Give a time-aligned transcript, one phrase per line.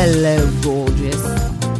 [0.00, 1.20] Hello, gorgeous.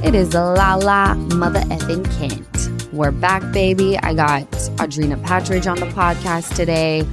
[0.02, 2.92] It is Lala Mother Effing Kent.
[2.92, 3.96] We're back, baby.
[3.96, 7.06] I got Audrina Patridge on the podcast today.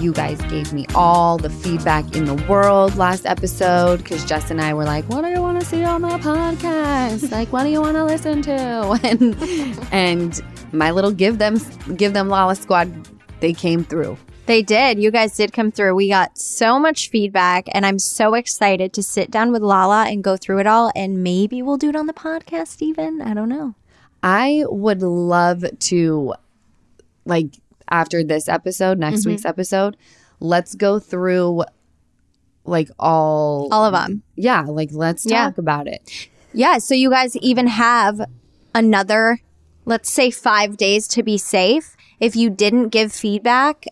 [0.00, 4.60] You guys gave me all the feedback in the world last episode because Jess and
[4.60, 7.30] I were like, "What do you want to see on the podcast?
[7.38, 9.36] like, what do you want to listen to?" And
[9.92, 10.40] and
[10.72, 11.60] my little give them
[11.94, 12.90] give them Lala squad,
[13.38, 14.18] they came through.
[14.48, 14.98] They did.
[14.98, 15.94] You guys did come through.
[15.94, 20.24] We got so much feedback, and I'm so excited to sit down with Lala and
[20.24, 20.90] go through it all.
[20.96, 23.20] And maybe we'll do it on the podcast, even.
[23.20, 23.74] I don't know.
[24.22, 26.34] I would love to,
[27.26, 27.58] like,
[27.90, 29.30] after this episode, next Mm-hmm.
[29.30, 29.96] week's episode,
[30.40, 31.64] let's go through
[32.64, 34.22] like all All of them.
[34.34, 35.44] Yeah, like let's Yeah.
[35.44, 36.28] talk about it.
[36.52, 36.78] Yeah.
[36.78, 38.20] So you guys even have
[38.74, 39.40] another,
[39.86, 41.96] let's say, five days to be safe.
[42.20, 43.86] If you didn't give feedback,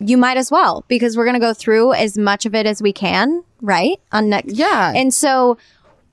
[0.00, 2.80] you might as well because we're going to go through as much of it as
[2.82, 4.00] we can, right?
[4.12, 4.52] On next.
[4.54, 4.92] Yeah.
[4.94, 5.58] And so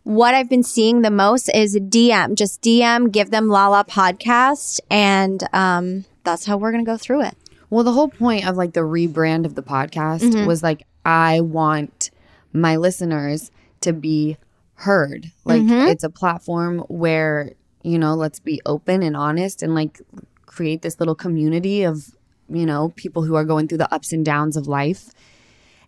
[0.04, 4.80] what I've been seeing the most is DM, just DM, give them Lala podcast.
[4.90, 7.36] And um, that's how we're going to go through it.
[7.70, 10.46] Well, the whole point of like the rebrand of the podcast Mm-hmm.
[10.46, 12.12] was like I want
[12.54, 14.38] my listeners to be
[14.76, 15.32] heard.
[15.44, 15.88] Like Mm-hmm.
[15.90, 17.52] it's a platform where,
[17.84, 20.00] you know, let's be open and honest and like
[20.46, 22.15] create this little community of,
[22.50, 25.10] you know, people who are going through the ups and downs of life.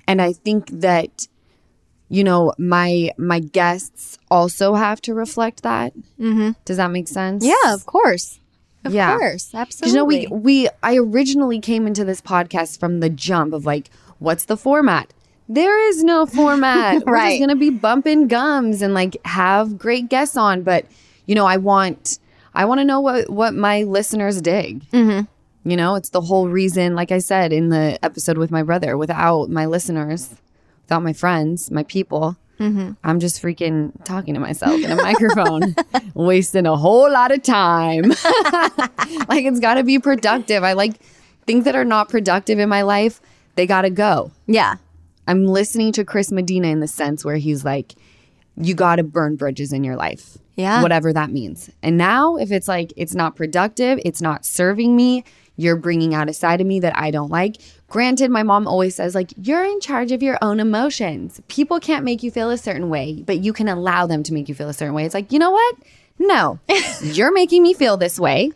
[0.08, 1.28] And I think that
[2.10, 5.94] you know, my my guests also have to reflect that.
[6.20, 6.52] Mm-hmm.
[6.64, 7.44] Does that make sense?
[7.46, 8.40] Yeah, of course.
[8.86, 9.18] Of Yeah.
[9.18, 9.52] course.
[9.54, 9.92] Absolutely.
[9.92, 13.90] You know, we we I originally came into this podcast from the jump of like,
[14.20, 15.14] what's the format?
[15.50, 17.04] There is no format.
[17.06, 17.32] We're Right.
[17.32, 20.62] just gonna be bumping gums and like have great guests on.
[20.64, 20.86] But
[21.26, 22.20] you know, I want
[22.56, 24.90] I want to know what what my listeners dig.
[24.92, 25.26] Mm-hmm.
[25.68, 26.96] You know, it's the whole reason.
[26.96, 30.34] Like I said in the episode with my brother, without my listeners,
[30.84, 32.38] without my friends, my people.
[32.60, 32.94] Mm-hmm.
[33.04, 35.76] I'm just freaking talking to myself in a microphone,
[36.14, 38.04] wasting a whole lot of time.
[39.28, 40.64] like it's got to be productive.
[40.64, 41.00] I like
[41.46, 43.22] things that are not productive in my life,
[43.56, 44.32] they got to go.
[44.48, 44.76] yeah.
[45.28, 47.96] I'm listening to Chris Medina in the sense where he's like,
[48.56, 50.38] you got to burn bridges in your life.
[50.56, 50.82] Yeah.
[50.82, 51.70] Whatever that means.
[51.84, 55.26] And now, if it's like, it's not productive, it's not serving me,
[55.58, 57.58] you're bringing out a side of me that I don't like.
[57.90, 61.42] Granted, my mom always says, like, you're in charge of your own emotions.
[61.48, 64.48] People can't make you feel a certain way, but you can allow them to make
[64.48, 65.06] you feel a certain way.
[65.06, 65.76] It's like, you know what?
[66.20, 66.60] No,
[67.02, 68.52] you're making me feel this way,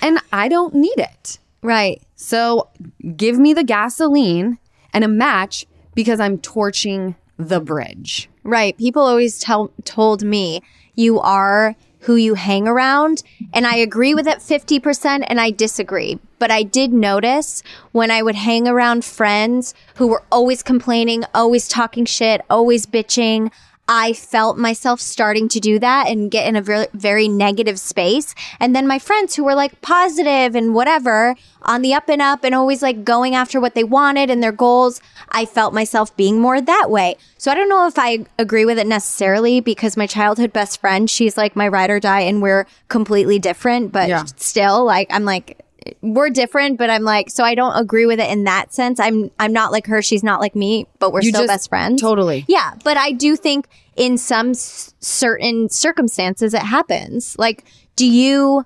[0.00, 1.38] and I don't need it.
[1.62, 2.02] Right.
[2.14, 2.68] So
[3.16, 4.58] give me the gasoline
[4.92, 8.28] and a match because I'm torching the bridge.
[8.44, 8.76] Right.
[8.78, 10.62] People always tell told me
[10.94, 11.74] you are
[12.06, 16.20] who you hang around, and I agree with it 50% and I disagree.
[16.38, 21.66] But I did notice when I would hang around friends who were always complaining, always
[21.66, 23.50] talking shit, always bitching,
[23.88, 28.34] I felt myself starting to do that and get in a very, very negative space.
[28.58, 32.42] And then my friends who were like positive and whatever on the up and up
[32.42, 36.40] and always like going after what they wanted and their goals, I felt myself being
[36.40, 37.16] more that way.
[37.38, 41.08] So I don't know if I agree with it necessarily because my childhood best friend,
[41.08, 44.24] she's like my ride or die and we're completely different, but Yeah.
[44.36, 45.60] still like I'm like
[46.02, 48.98] we're different, but I'm like so I don't agree with it in that sense.
[49.00, 51.68] I'm I'm not like her, she's not like me, but we're You still just- best
[51.68, 52.00] friends.
[52.00, 52.44] Totally.
[52.48, 57.36] Yeah, but I do think in some s- certain circumstances it happens.
[57.38, 57.64] Like,
[57.96, 58.64] do you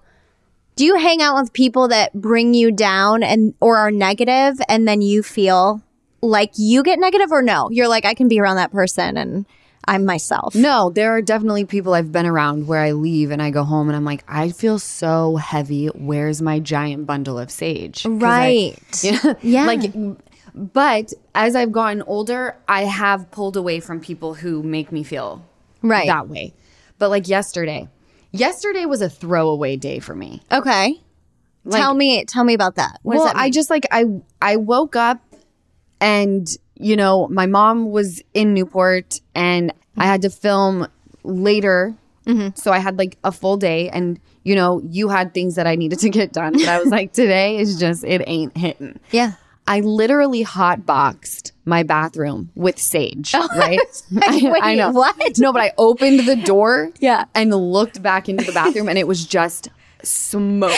[0.77, 4.89] do you hang out with people that bring you down and or are negative, and
[4.89, 5.83] then you feel
[6.23, 7.69] like you get negative, or no?
[7.71, 9.47] You're like, I can be around that person, and
[9.89, 10.55] I'm myself.
[10.55, 13.89] No, there are definitely people I've been around where I leave and I go home
[13.89, 15.87] and I'm like, I feel so heavy.
[15.89, 18.03] Where's my giant bundle of sage?
[18.05, 18.79] 'Cause I- Right.
[19.03, 19.65] you know, Yeah.
[19.67, 19.93] Like
[20.55, 25.43] But as I've gotten older, I have pulled away from people who make me feel
[25.83, 26.07] Right.
[26.09, 26.53] that way.
[26.99, 27.89] But like yesterday,
[28.33, 30.43] yesterday was a throwaway day for me.
[30.53, 31.01] Okay.
[31.65, 32.99] Like- tell me tell me about that.
[33.03, 33.37] What well, that?
[33.37, 34.05] I just like I
[34.43, 35.21] I woke up
[36.01, 36.47] and
[36.81, 40.87] you know my mom was in Newport and I had to film
[41.25, 41.95] later,
[42.27, 42.49] Mm-hmm.
[42.55, 45.75] so I had like a full day and you know you had things that I
[45.75, 49.01] needed to get done, but I was like today is just it ain't hitting.
[49.11, 49.33] Yeah.
[49.67, 53.79] I literally hot boxed my bathroom with sage, right?
[54.23, 54.91] I, Wait, I know.
[54.91, 55.39] what?
[55.39, 57.25] No, but I opened the door Yeah.
[57.35, 59.69] and looked back into the bathroom and it was just
[60.03, 60.77] smoke.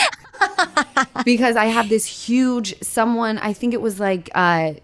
[1.24, 4.74] because I have this huge someone, I think it was like uh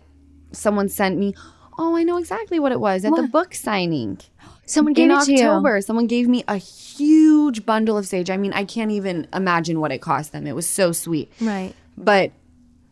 [0.53, 1.35] someone sent me,
[1.79, 4.19] "Oh, I know exactly what it was at the book signing."
[4.67, 5.39] Someone gave in it to you.
[5.39, 8.29] October, someone gave me a huge bundle of sage.
[8.29, 10.47] I mean, I can't even imagine what it cost them.
[10.47, 11.33] It was so sweet.
[11.41, 11.73] Right.
[11.97, 12.33] But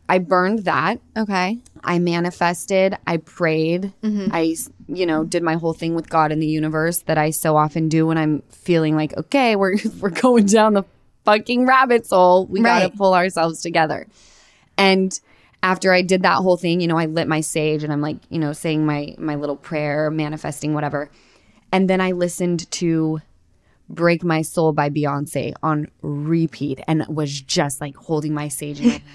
[0.09, 0.99] I burned that.
[1.15, 1.59] Okay.
[1.83, 4.29] I manifested, I prayed, mm-hmm.
[4.31, 4.55] I,
[4.87, 7.89] you know, did my whole thing with God and the universe that I so often
[7.89, 10.83] do when I'm feeling like, okay, we're we're going down the
[11.25, 12.45] fucking rabbit hole.
[12.45, 14.07] We gotta pull ourselves together.
[14.77, 15.17] And
[15.63, 18.17] after I did that whole thing, you know, I lit my sage and I'm like,
[18.29, 21.09] you know, saying my my little prayer, manifesting whatever.
[21.71, 23.21] And then I listened to
[23.89, 29.01] Break My Soul by Beyonce on repeat and was just like holding my sage my.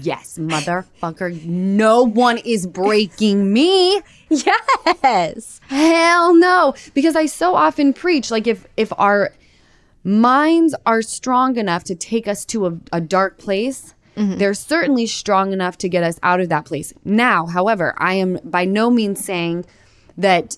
[0.00, 1.44] Yes, motherfucker.
[1.44, 4.00] No one is breaking me.
[4.28, 5.60] Yes.
[5.68, 6.74] Hell no.
[6.94, 9.32] Because I so often preach like if if our
[10.02, 14.38] minds are strong enough to take us to a, a dark place, Mm-hmm.
[14.38, 16.92] they're certainly strong enough to get us out of that place.
[17.04, 19.66] Now, however, I am by no means saying
[20.16, 20.56] that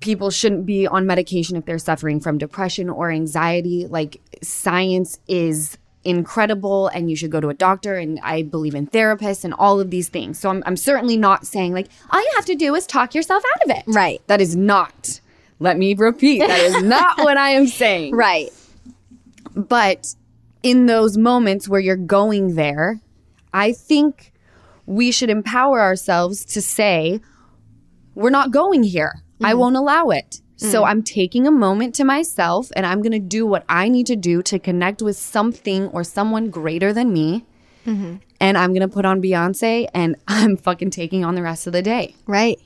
[0.00, 3.86] people shouldn't be on medication if they're suffering from depression or anxiety.
[3.86, 8.86] Like science is incredible and you should go to a doctor and I believe in
[8.86, 10.38] therapists and all of these things.
[10.38, 13.42] So I'm, I'm certainly not saying like all you have to do is talk yourself
[13.54, 13.84] out of it.
[13.86, 14.22] Right.
[14.26, 15.20] That is not.
[15.58, 16.40] Let me repeat.
[16.40, 18.14] That is not what I am saying.
[18.14, 18.50] Right.
[19.54, 20.14] But
[20.66, 23.00] in those moments where you're going there,
[23.52, 24.32] I think
[24.84, 27.20] we should empower ourselves to say,
[28.16, 29.22] we're not going here.
[29.40, 29.60] I mm-hmm.
[29.60, 30.40] won't allow it.
[30.56, 30.88] So mm.
[30.88, 34.16] I'm taking a moment to myself and I'm going to do what I need to
[34.16, 37.44] do to connect with something or someone greater than me.
[37.86, 38.16] Mm-hmm.
[38.40, 41.72] And I'm going to put on Beyonce and I'm fucking taking on the rest of
[41.74, 42.16] the day.
[42.26, 42.58] Right.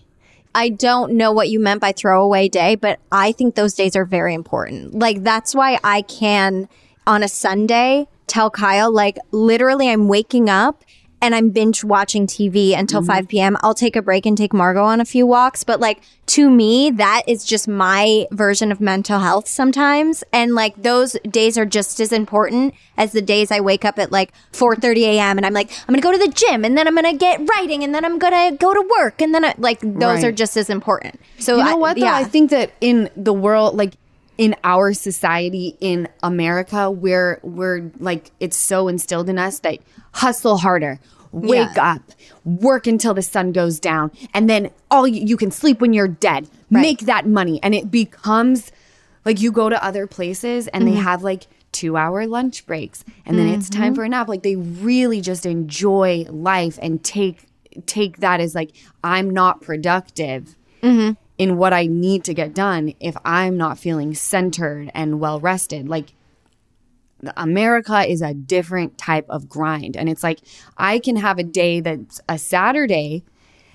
[0.55, 4.06] I don't know what you meant by throwaway day, but I think those days are
[4.06, 4.94] very important.
[4.94, 6.69] Like, that's why I can,
[7.06, 10.85] on a Sunday, tell Kyle, like, literally, I'm waking up
[11.23, 13.11] and I'm binge watching TV until mm-hmm.
[13.11, 13.56] 5 p.m.
[13.61, 15.64] I'll take a break and take Margot on a few walks.
[15.64, 20.25] But, like, to me, that is just my version of mental health sometimes.
[20.32, 24.12] And, like, those days are just as important as the days I wake up at
[24.12, 25.37] like 4:30 a.m.
[25.38, 27.82] and I'm like, I'm gonna go to the gym and then I'm gonna get writing
[27.82, 30.25] and then I'm gonna go to work and then I, like those Right.
[30.25, 31.19] are just as important.
[31.38, 32.05] So You know I- what though?
[32.05, 33.94] Yeah, I think that in the world, like
[34.40, 39.78] in our society in America, where we're like it's so instilled in us that
[40.12, 40.98] hustle harder,
[41.31, 41.92] wake Yeah.
[41.94, 42.02] up,
[42.44, 46.08] work until the sun goes down, and then all you, you can sleep when you're
[46.08, 46.48] dead.
[46.70, 48.72] Make that money, and it becomes
[49.26, 50.94] like you go to other places and Mm-hmm.
[50.94, 54.42] they have like two hour lunch breaks and then it's time for a nap like
[54.42, 57.46] they really just enjoy life and take
[57.87, 58.70] take that as like
[59.04, 61.12] i'm not productive Mm-hmm.
[61.40, 65.88] In what I need to get done if I'm not feeling centered and well rested.
[65.88, 66.12] Like
[67.35, 69.97] America is a different type of grind.
[69.97, 70.40] And it's like
[70.76, 73.25] I can have a day that's a Saturday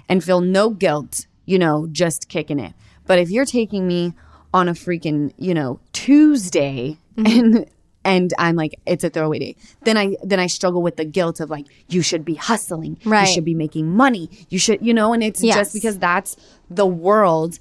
[0.07, 2.73] and feel no guilt, you know, just kicking it.
[3.07, 4.13] But if you're taking me
[4.53, 7.55] on a freaking, you know, Tuesday mm-hmm.
[7.55, 7.65] and
[8.05, 9.55] and I'm like, it's a throwaway day.
[9.83, 12.97] Then I then I struggle with the guilt of like, you should be hustling.
[13.03, 13.27] Right.
[13.27, 14.29] You should be making money.
[14.49, 15.55] You should, you know, and it's Yes.
[15.57, 16.37] just because that's
[16.69, 17.59] the world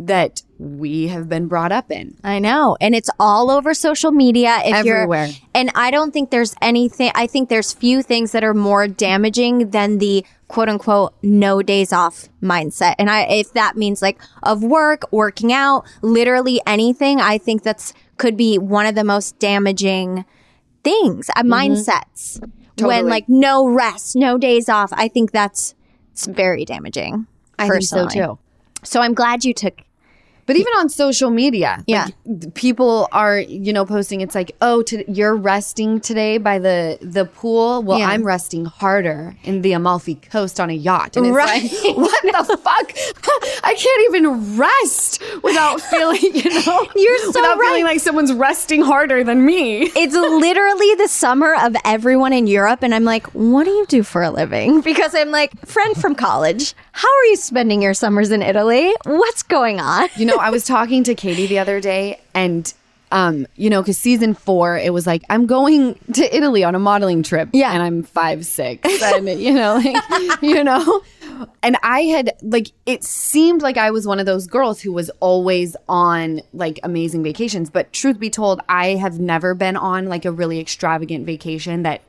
[0.00, 2.16] that we have been brought up in.
[2.22, 2.76] I know.
[2.80, 4.58] And it's all over social media.
[4.64, 5.26] If Everywhere.
[5.26, 8.86] You're, and I don't think there's anything, I think there's few things that are more
[8.86, 12.94] damaging than the quote unquote no days off mindset.
[12.98, 17.92] And I, if that means like of work, working out, literally anything, I think that's
[18.18, 20.24] could be one of the most damaging
[20.84, 22.40] things, uh, mindsets.
[22.80, 25.74] When like no rest, no days off, I think that's
[26.12, 27.26] it's very damaging.
[27.58, 28.38] I think so too.
[28.84, 29.80] So I'm glad you took
[30.48, 32.06] But even on social media, Yeah.
[32.26, 34.20] like, people are you know posting.
[34.22, 37.82] It's like, oh, to, you're resting today by the the pool.
[37.84, 38.08] Well, Yeah.
[38.08, 41.62] I'm resting harder in the Amalfi Coast on a yacht, and it's Right.
[41.62, 42.92] like, what the fuck?
[43.70, 47.66] I can't even rest without feeling, you know, You're so without right.
[47.68, 49.82] feeling like someone's resting harder than me.
[49.94, 52.82] It's literally the summer of everyone in Europe.
[52.82, 54.80] And I'm like, what do you do for a living?
[54.80, 58.92] Because I'm like, friend from college, how are you spending your summers in Italy?
[59.04, 60.08] What's going on?
[60.16, 62.74] You know, I was talking to Katie the other day, and
[63.12, 66.80] um, you know, because season four, it was like I'm going to Italy on a
[66.80, 67.50] modeling trip.
[67.52, 67.70] Yeah.
[67.70, 71.02] and I'm five six, and you know, like, you know,
[71.62, 75.08] and I had like it seemed like I was one of those girls who was
[75.20, 77.70] always on like amazing vacations.
[77.70, 82.02] But truth be told, I have never been on like a really extravagant vacation that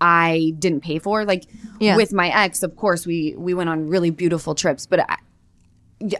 [0.00, 1.24] I didn't pay for.
[1.24, 1.44] Like
[1.80, 1.96] Yeah.
[1.96, 5.16] with my ex, of course, we we went on really beautiful trips, but I,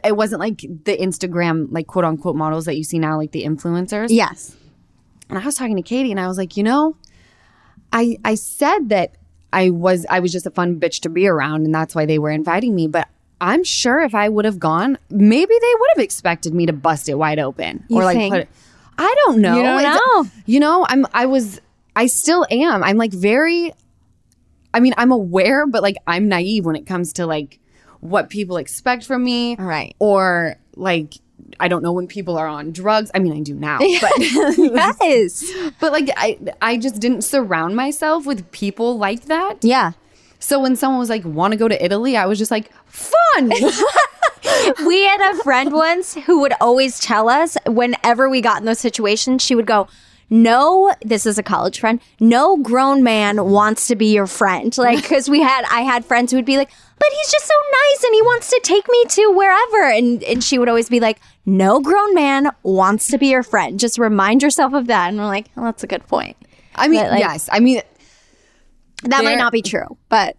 [0.05, 3.45] it wasn't like the Instagram like quote unquote models that you see now, like the
[3.45, 4.07] influencers.
[4.11, 4.57] Yes.
[5.29, 6.97] And I was talking to Katie, and I was like, you know,
[7.93, 9.17] I I said that
[9.53, 12.19] I was I was just a fun bitch to be around, and that's why they
[12.19, 12.87] were inviting me.
[12.87, 13.09] But
[13.41, 17.09] I'm sure if I would have gone, maybe they would have expected me to bust
[17.09, 18.33] it wide open You or like think?
[18.33, 18.49] put it.
[18.99, 19.57] I don't know.
[19.57, 20.31] You don't know.
[20.47, 21.07] You know, I'm.
[21.13, 21.61] I was.
[21.97, 22.85] I still am.
[22.85, 23.73] I'm like very.
[24.73, 27.59] I mean, I'm aware, but like I'm naive when it comes to like
[28.01, 29.97] what people expect from me, Right.
[29.99, 31.15] Or like
[31.59, 33.11] I don't know when people are on drugs.
[33.15, 35.45] I mean, I do now, but Yes.
[35.81, 39.65] but like I I just didn't surround myself with people like that.
[39.65, 39.93] Yeah.
[40.39, 43.51] So when someone was like, "Want to go to Italy?" I was just like, "Fun."
[44.87, 48.79] We had a friend once who would always tell us whenever we got in those
[48.79, 49.89] situations, she would go,
[50.29, 52.01] no, this is a college friend.
[52.21, 54.75] No grown man wants to be your friend.
[54.87, 57.55] Like, because we had, I had friends who would be like, but he's just so
[57.73, 59.85] nice and he wants to take me to wherever.
[59.91, 63.79] And, and she would always be like, no grown man wants to be your friend.
[63.79, 65.09] Just remind yourself of that.
[65.09, 66.37] And we're like, well, that's a good point.
[66.75, 67.49] I mean, like- yes.
[67.53, 67.83] I mean,
[69.05, 70.37] That might not be true, but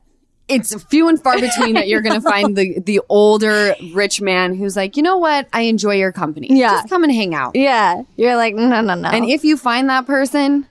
[0.47, 4.55] it's few and far between that you're going to find the the older rich man
[4.55, 6.47] who's like, you know what, I enjoy your company.
[6.51, 6.69] Yeah.
[6.71, 7.55] just come and hang out.
[7.55, 9.09] yeah, you're like, no, no, no.
[9.09, 10.65] And if you find that person,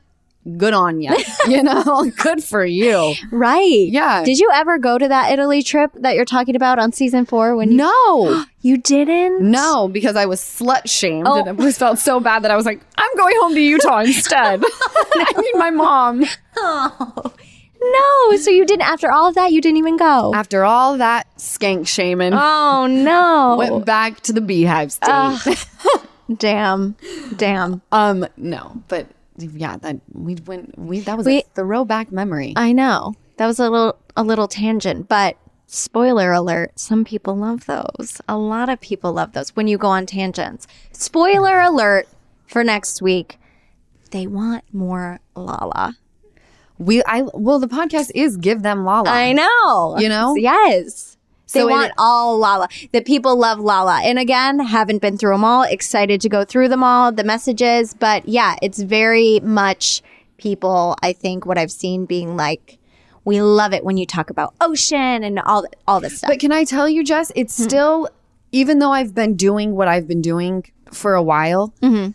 [0.56, 1.14] good on you.
[1.48, 3.14] you know, good for you.
[3.32, 3.88] right.
[3.88, 4.24] Yeah.
[4.24, 7.56] Did you ever go to that Italy trip that you're talking about on season four
[7.56, 9.48] when you No, You didn't?
[9.50, 11.38] no, because I was slut shamed Oh.
[11.40, 11.64] and it oh.
[11.64, 14.62] was felt so bad that I was like, I'm going home to Utah instead.
[14.64, 16.24] I need my mom.
[16.56, 17.32] Oh.
[17.80, 18.36] No.
[18.36, 20.32] So you didn't, after all of that, you didn't even go.
[20.34, 23.56] After all that skank shaming, oh, no.
[23.58, 25.66] went back to the beehive state.
[26.36, 26.96] Damn.
[27.36, 27.82] Damn.
[27.92, 29.06] Um, no, but
[29.38, 30.76] yeah, that we went.
[30.78, 32.52] We that was We- a throwback memory.
[32.56, 33.14] I know.
[33.36, 38.20] That was a little a little tangent, but spoiler alert, some people love those.
[38.28, 40.66] A lot of people love those when you go on tangents.
[40.92, 42.08] Spoiler alert
[42.46, 43.38] for next week.
[44.10, 45.96] They want more Lala.
[46.78, 49.08] We, I well, the podcast is give them Lala.
[49.10, 49.96] I know.
[49.98, 50.34] You know?
[50.34, 51.16] Yes.
[51.52, 52.68] They So it- want all Lala.
[52.92, 54.00] The people love Lala.
[54.02, 55.62] And again, haven't been through them all.
[55.62, 57.94] Excited to go through them all, the messages.
[57.94, 60.02] But yeah, it's very much
[60.38, 62.78] people, I think, what I've seen being like,
[63.24, 66.30] we love it when you talk about ocean and all, all this stuff.
[66.30, 67.32] But can I tell you, Jess?
[67.34, 67.62] It's Hmm.
[67.62, 68.08] still,
[68.52, 72.10] even though I've been doing what I've been doing for a while, Mm-hmm.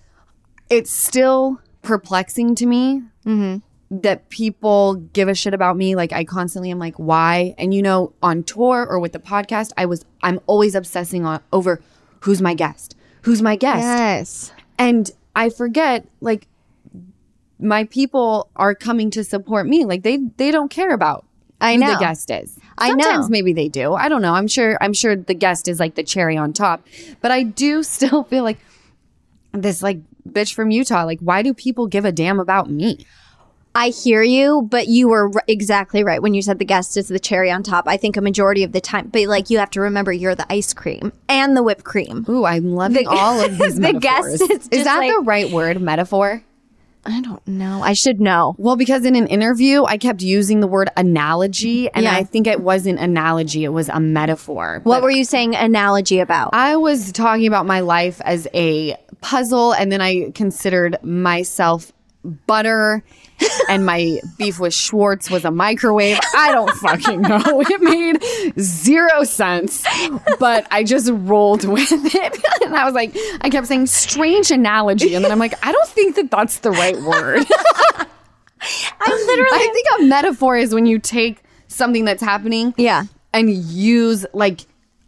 [0.70, 3.58] it's still perplexing to me Mm-hmm.
[3.92, 5.96] That people give a shit about me.
[5.96, 7.54] Like I constantly am like, why?
[7.58, 11.42] And you know, on tour or with the podcast, I was, I'm always obsessing on
[11.52, 11.82] over
[12.22, 14.54] who's my guest, who's my guest, yes.
[14.80, 16.48] and I forget like
[17.60, 19.86] my people are coming to support me.
[19.86, 21.26] Like they they don't care about
[21.60, 21.94] I who know.
[21.94, 22.58] the guest is.
[22.78, 23.04] I know.
[23.04, 23.94] Sometimes maybe they do.
[23.94, 24.34] I don't know.
[24.34, 26.86] I'm sure I'm sure the guest is like the cherry on top.
[27.22, 28.60] But I do still feel like
[29.52, 31.04] this like bitch from Utah.
[31.04, 33.06] Like why do people give a damn about me?
[33.74, 37.08] I hear you, but you were r- exactly right when you said the guest is
[37.08, 37.86] the cherry on top.
[37.88, 40.52] I think a majority of the time, but like you have to remember you're the
[40.52, 42.26] ice cream and the whipped cream.
[42.28, 44.40] Ooh, I'm loving The- all of these the metaphors.
[44.40, 46.44] guest is is that like- the right word, metaphor?
[47.04, 47.82] I don't know.
[47.82, 48.54] I should know.
[48.60, 52.14] Well, because in an interview, I kept using the word analogy, and Yeah.
[52.16, 54.82] I think it wasn't analogy; it was a metaphor.
[54.84, 56.52] What But were you saying analogy about?
[56.54, 61.92] I was talking about my life as a puzzle, and then I considered myself
[62.46, 63.04] butter,
[63.70, 66.20] and my beef with Schwartz was a microwave.
[66.36, 67.64] I don't fucking know.
[67.70, 69.86] It made zero sense,
[70.40, 72.44] but I just rolled with it.
[72.66, 75.88] And I was like, I kept saying strange analogy, and then I'm like, I don't
[75.90, 77.46] think that that's the right word.
[79.00, 79.50] I'm literally.
[79.52, 83.06] I think a metaphor is when you take something that's happening Yeah.
[83.34, 84.62] and use like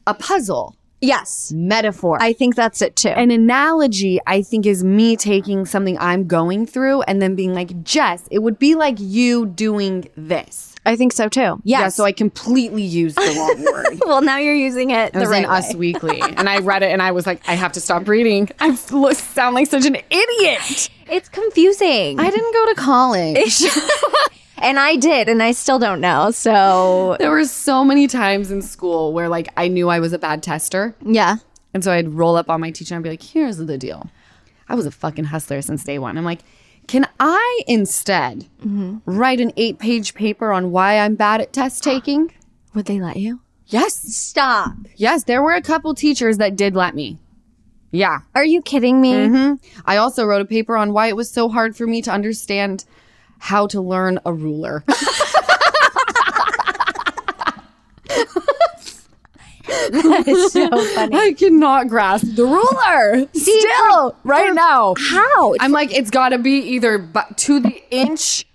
[0.07, 0.75] a puzzle.
[1.03, 1.51] Yes.
[1.55, 2.17] metaphor.
[2.21, 3.09] I think that's it too.
[3.09, 7.83] An analogy, I think, is me taking something I'm going through and then being like,
[7.83, 10.73] Jess, it would be like you doing this.
[10.85, 11.61] I think so too.
[11.63, 11.79] Yes.
[11.81, 13.99] Yeah, so I completely used the wrong word.
[14.05, 15.73] well, now you're using it It the was right in Us.
[15.75, 18.49] Weekly, and I read it, and I was like, I have to stop reading.
[18.59, 20.89] I sound like such an idiot.
[21.09, 22.19] It's confusing.
[22.19, 23.61] I didn't go to college.
[24.63, 26.31] and I did, and I still don't know.
[26.31, 30.19] So there were so many times in school where, like, I knew I was a
[30.19, 31.37] bad tester, yeah.
[31.73, 34.09] and so I'd roll up on my teacher and be like, "Here's the deal.
[34.69, 36.39] I was a fucking hustler since day one." I'm like.
[36.85, 38.97] Can I instead mm-hmm.
[39.05, 42.33] write an eight page paper on why I'm bad at test taking?
[42.73, 43.39] Would they let you?
[43.67, 43.95] Yes.
[43.95, 44.73] Stop.
[44.97, 47.19] Yes, there were a couple teachers that did let me.
[47.91, 48.19] Yeah.
[48.35, 49.13] Are you kidding me?
[49.13, 49.81] Mm-hmm.
[49.85, 52.85] I also wrote a paper on why it was so hard for me to understand
[53.43, 54.85] how to learn a ruler.
[59.95, 61.15] It's so funny.
[61.15, 63.27] I cannot grasp the ruler.
[63.33, 64.93] Still, right now.
[64.97, 65.55] How?
[65.59, 67.05] I'm like, it's got to be either
[67.37, 68.45] to the inch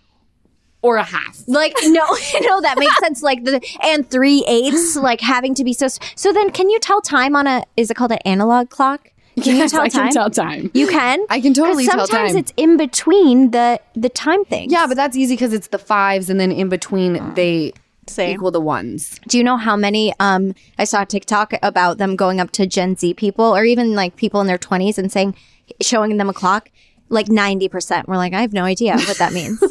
[0.81, 1.43] or a half.
[1.47, 2.05] Like no,
[2.41, 3.23] no, that makes sense.
[3.23, 5.89] Like the and three eighths, like having to be so.
[6.15, 7.63] So then, can you tell time on a?
[7.77, 9.11] Is it called an analog clock?
[9.41, 10.05] Can Yes, you tell I time?
[10.07, 10.71] can tell time.
[10.75, 11.25] You can.
[11.31, 12.07] I can totally tell time.
[12.07, 14.73] Sometimes it's in between the the time things.
[14.73, 17.73] Yeah, but that's easy because it's the fives, and then in between they
[18.07, 18.35] Same.
[18.35, 19.21] equal the ones.
[19.29, 20.15] Do you know how many?
[20.21, 24.17] Um, I saw TikTok about them going up to Gen Z people or even like
[24.17, 25.35] people in their twenties and saying,
[25.81, 26.71] showing them a clock.
[27.11, 29.63] Like ninety percent were like, I have no idea what that means.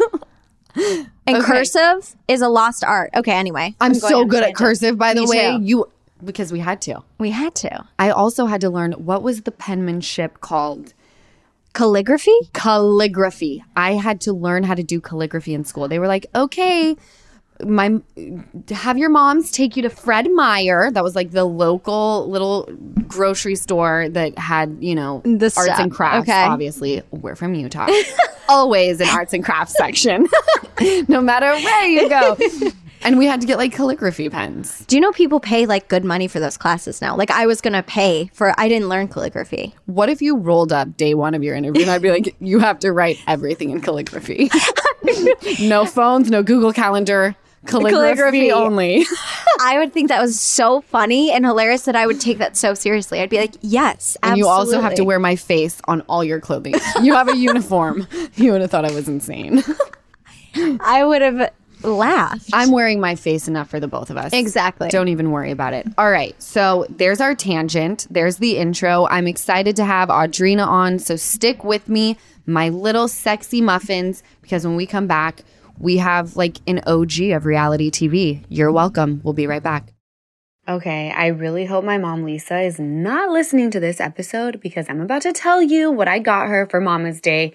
[1.28, 3.12] and cursive is a lost art.
[3.16, 5.58] Okay, anyway, I'm, going so good at cursive, by the Me way.
[5.58, 5.64] too.
[5.64, 5.90] You
[6.24, 7.04] because we had to.
[7.20, 10.94] We had to I also had to learn what was the penmanship called.
[11.74, 12.38] calligraphy.
[12.54, 13.64] calligraphy.
[13.76, 15.88] I had to learn how to do calligraphy in school.
[15.88, 16.96] They were like, "Okay,
[17.66, 18.00] my
[18.70, 20.92] have your moms take you to Fred Meyer.
[20.92, 22.68] That was like the local little
[23.08, 25.80] grocery store that had, you know, The arts stuff.
[25.80, 26.30] and crafts.
[26.30, 26.44] Okay.
[26.44, 27.88] Obviously, we're from Utah.
[28.50, 30.28] Always an arts and crafts section,
[31.08, 32.38] no matter where you go.
[33.04, 34.84] And we had to get like calligraphy pens.
[34.88, 37.16] Do you know people pay like good money for those classes now?
[37.16, 38.54] Like I was gonna pay for.
[38.60, 39.76] I didn't learn calligraphy.
[39.86, 42.60] What if you rolled up day one of your interview and I'd be like, you
[42.60, 44.50] have to write everything in calligraphy?
[45.60, 47.36] no phones, no Google Calendar,
[47.66, 48.52] calligraphy, Calligraphy.
[48.52, 49.06] only.
[49.62, 52.74] I would think that was so funny and hilarious that I would take that so
[52.74, 53.22] seriously.
[53.22, 56.40] I'd be like, yes, and you also have to wear my face on all your
[56.40, 56.76] clothing.
[57.02, 58.08] You have a uniform.
[58.36, 59.64] You would have thought I was insane.
[60.80, 61.52] I would have
[61.84, 62.50] laughed.
[62.54, 64.34] I'm wearing my face enough for the both of us.
[64.34, 64.90] Exactly.
[64.90, 65.88] Don't even worry about it.
[65.98, 66.42] All right.
[66.42, 68.08] So there's our tangent.
[68.10, 69.08] There's the intro.
[69.08, 71.00] I'm excited to have Audrina on.
[71.00, 75.44] So stick with me, my little sexy muffins, because when we come back,
[75.78, 78.44] we have like an OG of reality TV.
[78.50, 79.22] You're welcome.
[79.24, 79.94] We'll be right back.
[80.70, 85.00] Okay, I really hope my mom Lisa is not listening to this episode because I'm
[85.00, 87.54] about to tell you what I got her for Mama's Day.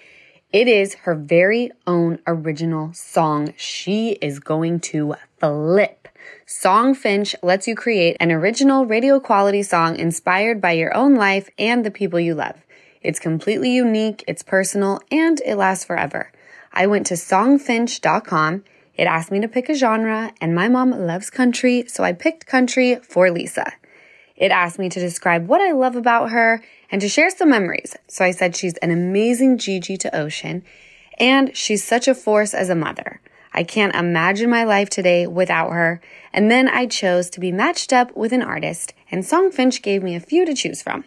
[0.53, 3.55] It is her very own original song.
[3.57, 6.07] She is going to flip.
[6.45, 11.83] Songfinch lets you create an original radio quality song inspired by your own life and
[11.83, 12.61] the people you love.
[13.01, 16.31] It's completely unique, it's personal, and it lasts forever.
[16.71, 18.63] I went to songfinch.com.
[18.93, 22.45] It asked me to pick a genre, and my mom loves country, so I picked
[22.45, 23.73] country for Lisa.
[24.35, 27.95] It asked me to describe what I love about her and to share some memories.
[28.07, 30.63] So I said she's an amazing Gigi to Ocean
[31.17, 33.19] and she's such a force as a mother.
[33.51, 36.01] I can't imagine my life today without her.
[36.33, 40.13] And then I chose to be matched up with an artist and Songfinch gave me
[40.13, 41.03] a few to choose from.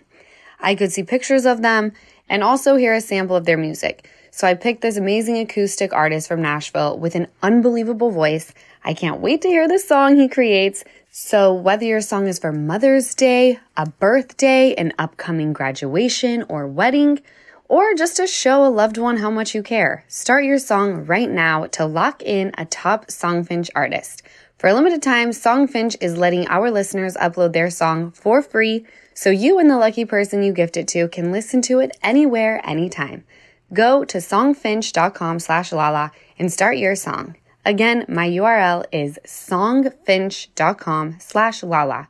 [0.59, 1.93] I could see pictures of them
[2.29, 4.11] and also hear a sample of their music.
[4.37, 8.53] So I picked this amazing acoustic artist from Nashville with an unbelievable voice.
[8.85, 10.85] I can't wait to hear the song he creates.
[11.11, 17.21] So whether your song is for Mother's Day, a birthday, an upcoming graduation or wedding,
[17.65, 21.31] or just to show a loved one how much you care, start your song right
[21.31, 24.23] now to lock in a top Songfinch artist.
[24.59, 29.31] For a limited time, Songfinch is letting our listeners upload their song for free so
[29.31, 33.25] you and the lucky person you gift it to can listen to it anywhere, anytime.
[33.73, 37.37] Go to songfinch.com slash lala and start your song.
[37.65, 42.09] Again, my URL is songfinch.com slash lala.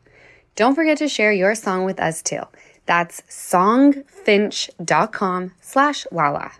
[0.54, 2.42] Don't forget to share your song with us too.
[2.84, 6.52] That's songfinch.com slash lala.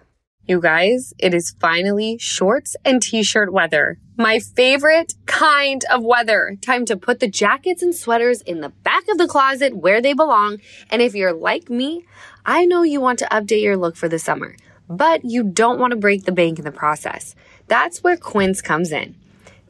[0.48, 3.98] You guys, it is finally shorts and t-shirt weather.
[4.16, 6.56] My favorite kind of weather.
[6.62, 10.12] Time to put the jackets and sweaters in the back of the closet where they
[10.12, 10.58] belong.
[10.88, 12.04] And if you're like me,
[12.44, 14.54] I know you want to update your look for the summer,
[14.88, 17.34] but you don't want to break the bank in the process.
[17.68, 19.16] That's where Quince comes in.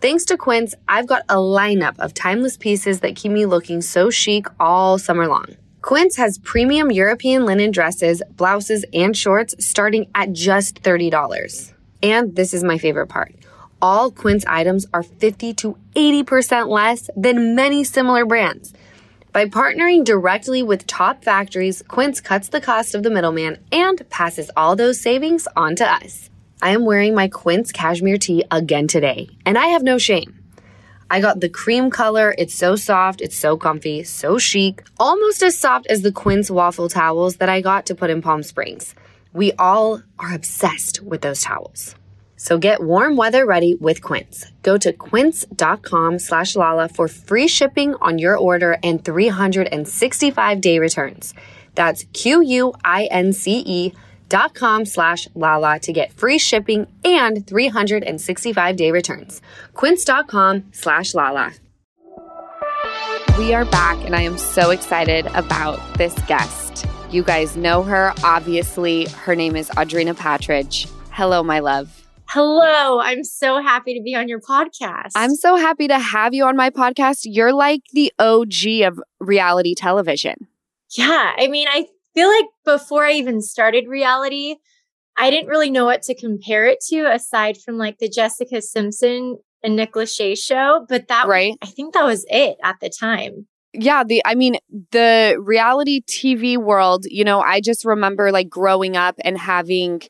[0.00, 4.10] Thanks to Quince, I've got a lineup of timeless pieces that keep me looking so
[4.10, 5.56] chic all summer long.
[5.80, 11.72] Quince has premium European linen dresses, blouses, and shorts starting at just $30.
[12.02, 13.34] And this is my favorite part.
[13.80, 18.72] All Quince items are 50 to 80% less than many similar brands.
[19.36, 24.50] By partnering directly with top factories, Quince cuts the cost of the middleman and passes
[24.56, 26.30] all those savings on to us.
[26.62, 30.42] I am wearing my Quince cashmere tee again today, and I have no shame.
[31.10, 32.34] I got the cream color.
[32.38, 36.88] It's so soft, it's so comfy, so chic, almost as soft as the Quince waffle
[36.88, 38.94] towels that I got to put in Palm Springs.
[39.34, 41.94] We all are obsessed with those towels.
[42.36, 44.52] So get warm weather ready with Quince.
[44.62, 51.34] Go to quince.com slash Lala for free shipping on your order and 365 day returns.
[51.74, 53.92] That's Q-U-I-N-C-E
[54.28, 59.40] dot com slash Lala to get free shipping and 365 day returns.
[59.74, 61.52] Quince.com slash Lala.
[63.38, 66.86] We are back, and I am so excited about this guest.
[67.10, 69.04] You guys know her, obviously.
[69.08, 70.90] Her name is Audrina Patridge.
[71.10, 72.05] Hello, my love.
[72.28, 75.12] Hello, I'm so happy to be on your podcast.
[75.14, 77.20] I'm so happy to have you on my podcast.
[77.24, 80.34] You're like the OG of reality television.
[80.96, 84.56] Yeah, I mean, I feel like before I even started reality,
[85.16, 89.38] I didn't really know what to compare it to aside from like the Jessica Simpson
[89.62, 91.54] and Nick Lachey show, but that Right.
[91.62, 93.46] I think that was it at the time.
[93.72, 94.56] Yeah, the I mean,
[94.90, 100.02] the reality TV world, you know, I just remember like growing up and having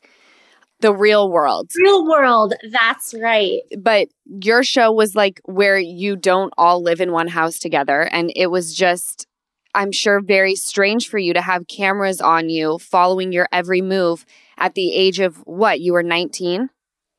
[0.79, 1.71] the real world.
[1.77, 3.61] Real world, that's right.
[3.77, 8.31] But your show was like where you don't all live in one house together and
[8.35, 9.27] it was just
[9.73, 14.25] I'm sure very strange for you to have cameras on you following your every move
[14.57, 15.79] at the age of what?
[15.79, 16.69] You were 19?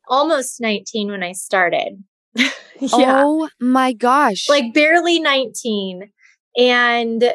[0.09, 2.03] Almost 19 when I started.
[2.35, 2.51] yeah.
[2.81, 4.49] Oh my gosh.
[4.49, 6.11] like barely 19
[6.57, 7.33] and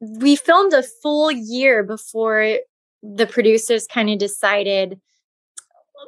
[0.00, 2.58] we filmed a full year before
[3.02, 5.00] the producers kind of decided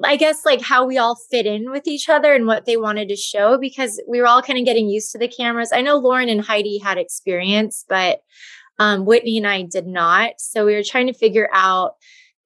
[0.04, 3.09] i guess like how we all fit in with each other and what they wanted
[3.09, 5.96] to show because we were all kind of getting used to the cameras i know
[5.96, 8.20] lauren and heidi had experience but
[8.78, 11.94] um, whitney and i did not so we were trying to figure out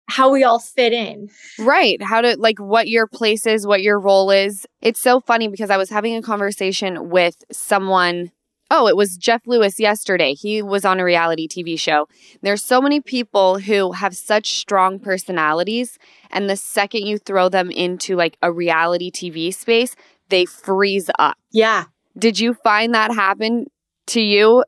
[0.08, 2.02] how we all fit in Right.
[2.02, 4.66] How to like what your place is, what your role is.
[4.80, 8.32] It's so funny because I was having a conversation with someone.
[8.72, 10.34] Oh, it was Jeff Lewis yesterday.
[10.34, 12.06] He was on a reality TV show.
[12.40, 15.98] There's so many people who have such strong personalities.
[16.30, 19.96] And the second you throw them into like a reality TV space,
[20.28, 21.36] they freeze up.
[21.50, 21.84] yeah
[22.16, 23.66] Did you find that happen
[24.08, 24.64] to you?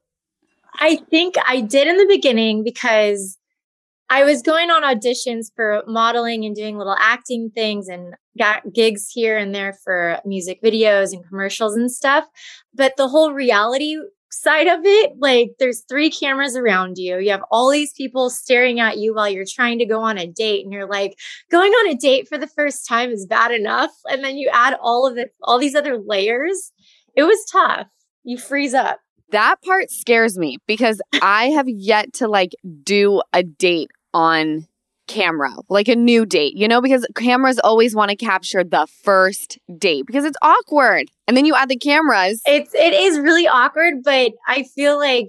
[0.75, 3.39] I think I did in the beginning because
[4.09, 9.09] I was going on auditions for modeling and doing little acting things and got gigs
[9.11, 12.27] here and there for music videos and commercials and stuff.
[12.75, 13.97] But the whole reality
[14.33, 17.19] side of it, like there's three cameras around you.
[17.19, 20.27] You have all these people staring at you while you're trying to go on a
[20.27, 21.19] date and you're like
[21.51, 24.77] going on a date for the first time is bad enough and then you add
[24.81, 26.73] all of it all these other layers.
[27.15, 27.87] It was tough.
[28.25, 29.01] You freeze up.
[29.31, 34.67] That part scares me because I have yet to like do a date on
[35.13, 39.59] camera, like a new date, you know, because cameras always want to capture the first
[39.79, 41.11] date because it's awkward.
[41.27, 42.41] And then you add the cameras.
[42.47, 45.29] It's it is really awkward, but I feel like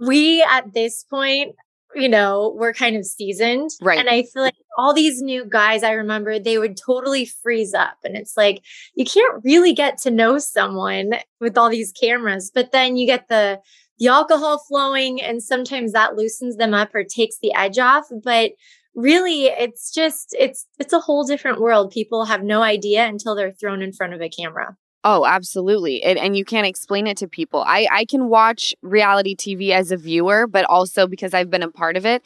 [0.00, 1.54] we at this point,
[1.94, 3.70] you know, we're kind of seasoned.
[3.80, 3.98] Right.
[3.98, 7.98] And I feel like all these new guys I remember, they would totally freeze up.
[8.04, 8.62] And it's like
[8.94, 13.28] you can't really get to know someone with all these cameras, but then you get
[13.28, 13.60] the
[13.98, 18.06] the alcohol flowing and sometimes that loosens them up or takes the edge off.
[18.24, 18.52] But
[18.94, 21.90] really it's just it's it's a whole different world.
[21.90, 24.76] People have no idea until they're thrown in front of a camera.
[25.06, 26.02] Oh, absolutely.
[26.02, 27.62] And, and you can't explain it to people.
[27.66, 31.70] I, I can watch reality TV as a viewer, but also because I've been a
[31.70, 32.22] part of it.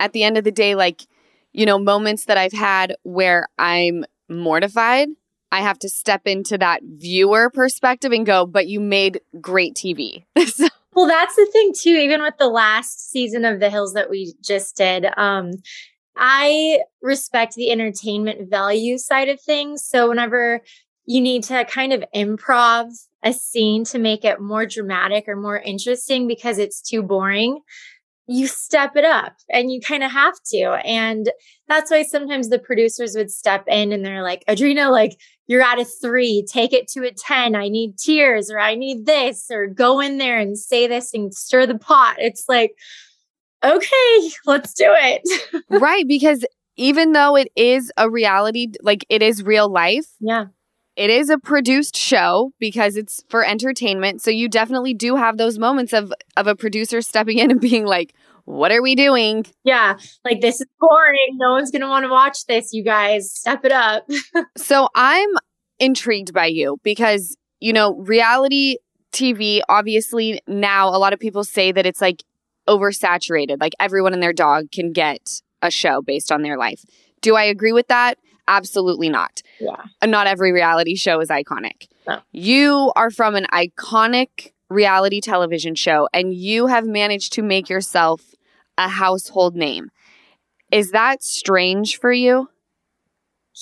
[0.00, 1.02] At the end of the day, like,
[1.52, 5.10] you know, moments that I've had where I'm mortified,
[5.52, 10.24] I have to step into that viewer perspective and go, but you made great TV.
[10.46, 11.90] So- Well, that's the thing too.
[11.90, 15.50] Even with the last season of The Hills that we just did, um,
[16.16, 19.84] I respect the entertainment value side of things.
[19.84, 20.60] So whenever
[21.06, 22.90] you need to kind of improv
[23.22, 27.60] a scene to make it more dramatic or more interesting because it's too boring,
[28.26, 30.80] you step it up and you kind of have to.
[30.84, 31.30] And
[31.68, 35.80] that's why sometimes the producers would step in and they're like, Audrina, like you're at
[35.80, 37.56] a three, take it to a 10.
[37.56, 41.34] I need tears or I need this or go in there and say this and
[41.34, 42.16] stir the pot.
[42.18, 42.72] It's like,
[43.64, 45.64] okay, let's do it.
[45.80, 46.06] right.
[46.06, 46.44] Because
[46.76, 50.46] even though it is a reality, like it is real life, yeah.
[50.96, 54.22] it is a produced show because it's for entertainment.
[54.22, 57.84] So you definitely do have those moments of of a producer stepping in and being
[57.84, 59.46] like, what are we doing?
[59.64, 61.36] Yeah, like this is boring.
[61.36, 63.30] No one's going to want to watch this, you guys.
[63.32, 64.08] Step it up.
[64.56, 65.28] so I'm
[65.78, 68.76] intrigued by you because, you know, reality
[69.12, 72.24] TV, obviously, now a lot of people say that it's like
[72.68, 73.60] oversaturated.
[73.60, 76.84] Like everyone and their dog can get a show based on their life.
[77.20, 78.18] Do I agree with that?
[78.48, 79.42] Absolutely not.
[79.60, 79.76] Yeah.
[80.04, 81.88] Not every reality show is iconic.
[82.06, 82.20] No.
[82.32, 88.34] You are from an iconic reality television show and you have managed to make yourself
[88.76, 89.90] a household name.
[90.70, 92.48] Is that strange for you?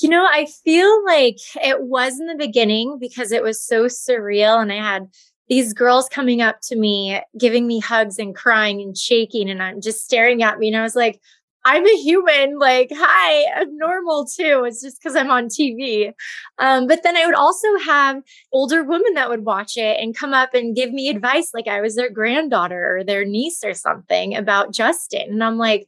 [0.00, 4.62] You know, I feel like it was in the beginning because it was so surreal
[4.62, 5.08] and I had
[5.50, 9.80] these girls coming up to me, giving me hugs and crying and shaking, and I'm
[9.80, 10.68] just staring at me.
[10.68, 11.20] And I was like,
[11.64, 12.58] I'm a human.
[12.58, 14.64] Like, hi, I'm normal too.
[14.64, 16.12] It's just because I'm on TV.
[16.58, 20.32] Um, but then I would also have older women that would watch it and come
[20.32, 24.36] up and give me advice, like I was their granddaughter or their niece or something
[24.36, 25.30] about Justin.
[25.30, 25.86] And I'm like,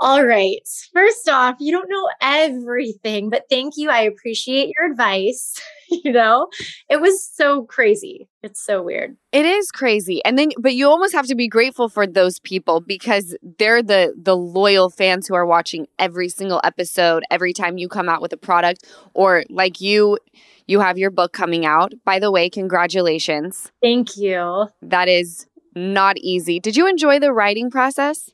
[0.00, 0.60] all right.
[0.92, 3.90] First off, you don't know everything, but thank you.
[3.90, 5.60] I appreciate your advice.
[5.88, 6.48] you know,
[6.88, 8.28] it was so crazy.
[8.42, 9.16] It's so weird.
[9.32, 10.24] It is crazy.
[10.24, 14.14] And then but you almost have to be grateful for those people because they're the
[14.20, 18.32] the loyal fans who are watching every single episode every time you come out with
[18.32, 20.18] a product or like you
[20.66, 21.92] you have your book coming out.
[22.04, 23.70] By the way, congratulations.
[23.82, 24.68] Thank you.
[24.82, 26.60] That is not easy.
[26.60, 28.30] Did you enjoy the writing process?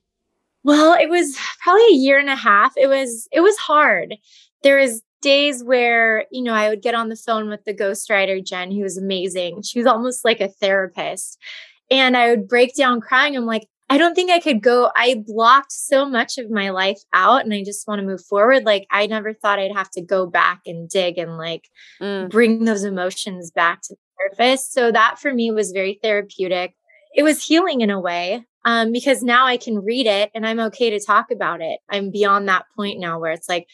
[0.62, 2.74] Well, it was probably a year and a half.
[2.76, 4.16] It was it was hard.
[4.62, 8.44] There was days where, you know, I would get on the phone with the ghostwriter
[8.44, 9.62] Jen, who was amazing.
[9.62, 11.38] She was almost like a therapist.
[11.90, 13.36] And I would break down crying.
[13.36, 14.90] I'm like, I don't think I could go.
[14.94, 18.64] I blocked so much of my life out and I just want to move forward.
[18.64, 21.68] Like I never thought I'd have to go back and dig and like
[22.00, 22.30] mm.
[22.30, 24.70] bring those emotions back to the surface.
[24.70, 26.76] So that for me was very therapeutic.
[27.16, 30.60] It was healing in a way um, because now I can read it and I'm
[30.60, 31.80] okay to talk about it.
[31.88, 33.66] I'm beyond that point now where it's like,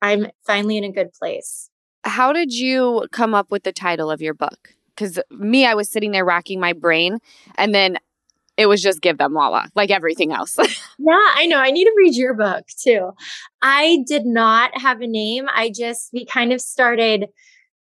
[0.00, 1.70] I'm finally in a good place.
[2.04, 4.74] How did you come up with the title of your book?
[4.94, 7.18] Because me, I was sitting there racking my brain
[7.56, 7.98] and then
[8.56, 10.56] it was just give them Lala, like everything else.
[10.98, 11.58] yeah, I know.
[11.58, 13.12] I need to read your book too.
[13.62, 15.46] I did not have a name.
[15.52, 17.26] I just, we kind of started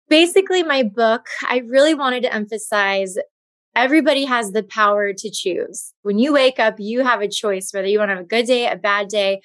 [0.08, 1.26] basically my book.
[1.42, 3.16] I really wanted to emphasize
[3.76, 5.92] everybody has the power to choose.
[6.02, 8.46] When you wake up, you have a choice whether you want to have a good
[8.46, 9.40] day, a bad day.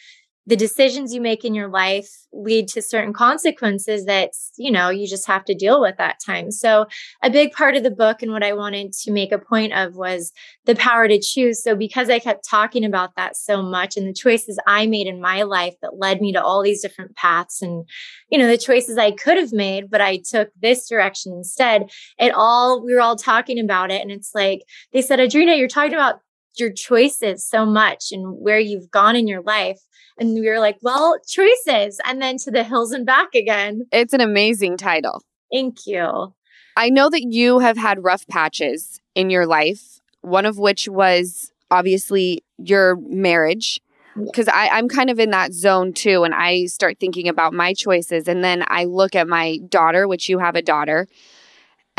[0.49, 5.07] The decisions you make in your life lead to certain consequences that, you know, you
[5.07, 6.49] just have to deal with that time.
[6.49, 6.87] So,
[7.21, 9.95] a big part of the book and what I wanted to make a point of
[9.95, 10.31] was
[10.65, 11.61] the power to choose.
[11.61, 15.21] So, because I kept talking about that so much and the choices I made in
[15.21, 17.87] my life that led me to all these different paths and,
[18.31, 22.33] you know, the choices I could have made, but I took this direction instead, it
[22.33, 24.01] all, we were all talking about it.
[24.01, 24.61] And it's like,
[24.93, 26.21] they said, Audrina, you're talking about
[26.57, 29.79] your choices so much and where you've gone in your life.
[30.17, 31.99] And we were like, well, choices.
[32.05, 33.85] And then to the hills and back again.
[33.91, 35.23] It's an amazing title.
[35.51, 36.33] Thank you.
[36.75, 41.51] I know that you have had rough patches in your life, one of which was
[41.71, 43.81] obviously your marriage.
[44.15, 46.23] Because I'm kind of in that zone too.
[46.23, 48.27] And I start thinking about my choices.
[48.27, 51.07] And then I look at my daughter, which you have a daughter.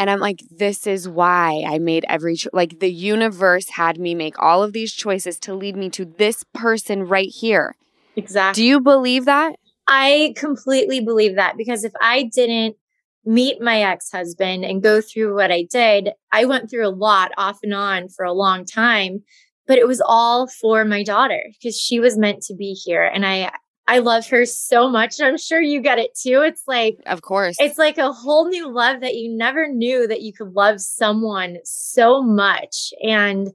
[0.01, 4.15] And I'm like, this is why I made every cho- like the universe had me
[4.15, 7.77] make all of these choices to lead me to this person right here.
[8.17, 8.63] Exactly.
[8.63, 9.57] Do you believe that?
[9.87, 12.77] I completely believe that because if I didn't
[13.27, 17.33] meet my ex husband and go through what I did, I went through a lot
[17.37, 19.23] off and on for a long time,
[19.67, 23.05] but it was all for my daughter because she was meant to be here.
[23.05, 23.53] And I,
[23.87, 25.21] I love her so much.
[25.21, 26.43] I'm sure you get it too.
[26.43, 30.23] It's like, of course, it's like a whole new love that you never knew that
[30.23, 32.93] you could love someone so much.
[33.03, 33.49] And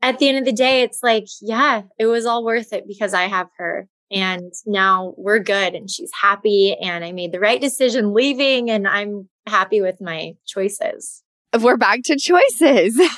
[0.00, 3.12] at the end of the day, it's like, yeah, it was all worth it because
[3.14, 3.88] I have her.
[4.10, 6.76] And now we're good and she's happy.
[6.80, 11.22] And I made the right decision leaving and I'm happy with my choices.
[11.60, 13.00] We're back to choices.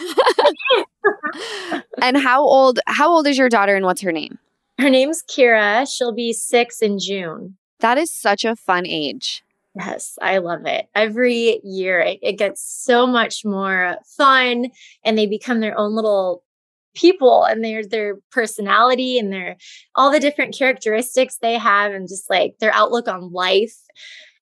[2.02, 4.38] and how old how old is your daughter and what's her name?
[4.78, 5.86] Her name's Kirra.
[5.90, 7.56] She'll be 6 in June.
[7.80, 9.44] That is such a fun age.
[9.76, 10.86] Yes, I love it.
[10.94, 14.66] Every year it, it, gets so much more fun
[15.04, 16.44] and they become their own little
[16.94, 19.56] people and their their personality and their
[19.96, 23.74] all the different characteristics they have and just like their outlook on life.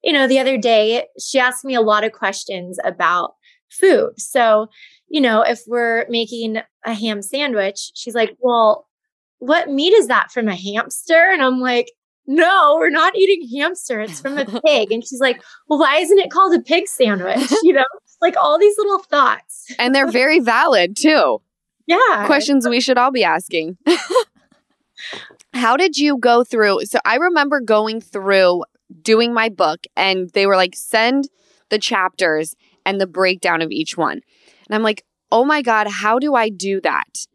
[0.04, 3.34] You know, the other day she asked me a lot of questions about
[3.70, 4.12] food.
[4.18, 4.66] So,
[5.08, 8.86] you know, if we're making a ham sandwich, she's like, "Well,
[9.42, 11.90] what meat is that from a hamster?" And I'm like,
[12.26, 14.00] no, we're not eating hamster.
[14.00, 14.92] It's from a pig.
[14.92, 17.52] And she's like, well, why isn't it called a pig sandwich?
[17.62, 17.84] You know,
[18.20, 19.72] like all these little thoughts.
[19.78, 21.40] And they're very valid too.
[21.86, 22.26] Yeah.
[22.26, 23.76] Questions we should all be asking.
[25.54, 26.84] How did you go through?
[26.84, 28.64] So I remember going through
[29.02, 31.28] doing my book and they were like, send
[31.70, 32.54] the chapters
[32.86, 34.20] and the breakdown of each one.
[34.66, 37.26] And I'm like, oh my God, how do I do that?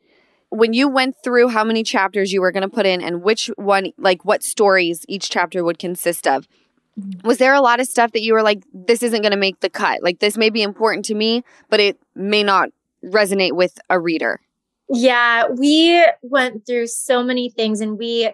[0.50, 3.48] When you went through how many chapters you were going to put in and which
[3.58, 6.48] one, like what stories each chapter would consist of,
[7.00, 7.28] mm-hmm.
[7.28, 9.60] was there a lot of stuff that you were like, this isn't going to make
[9.60, 10.02] the cut?
[10.02, 12.70] Like, this may be important to me, but it may not
[13.04, 14.40] resonate with a reader?
[14.90, 18.32] Yeah, we went through so many things and we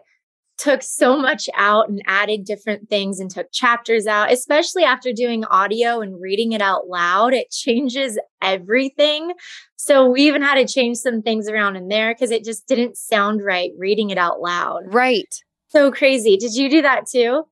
[0.57, 5.43] took so much out and added different things and took chapters out, especially after doing
[5.45, 7.33] audio and reading it out loud.
[7.33, 9.33] It changes everything.
[9.75, 12.97] So we even had to change some things around in there because it just didn't
[12.97, 14.93] sound right reading it out loud.
[14.93, 15.33] Right.
[15.69, 16.37] So crazy.
[16.37, 17.43] Did you do that too?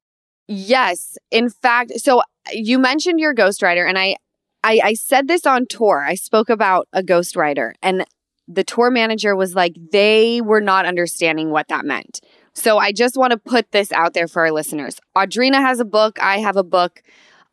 [0.47, 1.17] Yes.
[1.31, 4.15] In fact, so uh, you mentioned your ghostwriter, and I,
[4.63, 6.05] I, I said this on tour.
[6.07, 8.05] I spoke about a ghostwriter, and
[8.47, 12.19] the tour manager was like, they were not understanding what that meant.
[12.53, 14.99] So I just want to put this out there for our listeners.
[15.15, 16.21] Audrina has a book.
[16.21, 17.01] I have a book.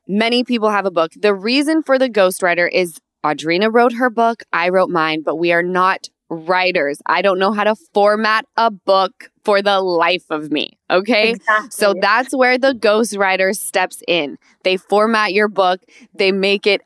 [0.07, 1.13] Many people have a book.
[1.17, 4.43] The reason for the ghostwriter is Audrina wrote her book.
[4.53, 6.99] I wrote mine, but we are not writers.
[7.07, 10.79] I don't know how to format a book for the life of me.
[10.91, 11.31] Okay.
[11.33, 11.71] Exactly.
[11.71, 14.39] So that's where the ghostwriter steps in.
[14.63, 15.81] They format your book,
[16.15, 16.83] they make it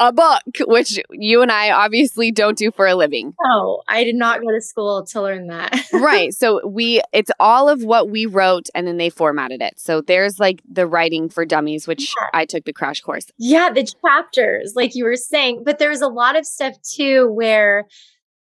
[0.00, 3.34] a book, which you and I obviously don't do for a living.
[3.44, 5.78] Oh, I did not go to school to learn that.
[5.92, 6.34] right.
[6.34, 9.78] So we, it's all of what we wrote and then they formatted it.
[9.78, 12.28] So there's like the writing for dummies, which yeah.
[12.32, 13.26] I took the crash course.
[13.36, 13.70] Yeah.
[13.70, 17.86] The chapters, like you were saying, but there's a lot of stuff too where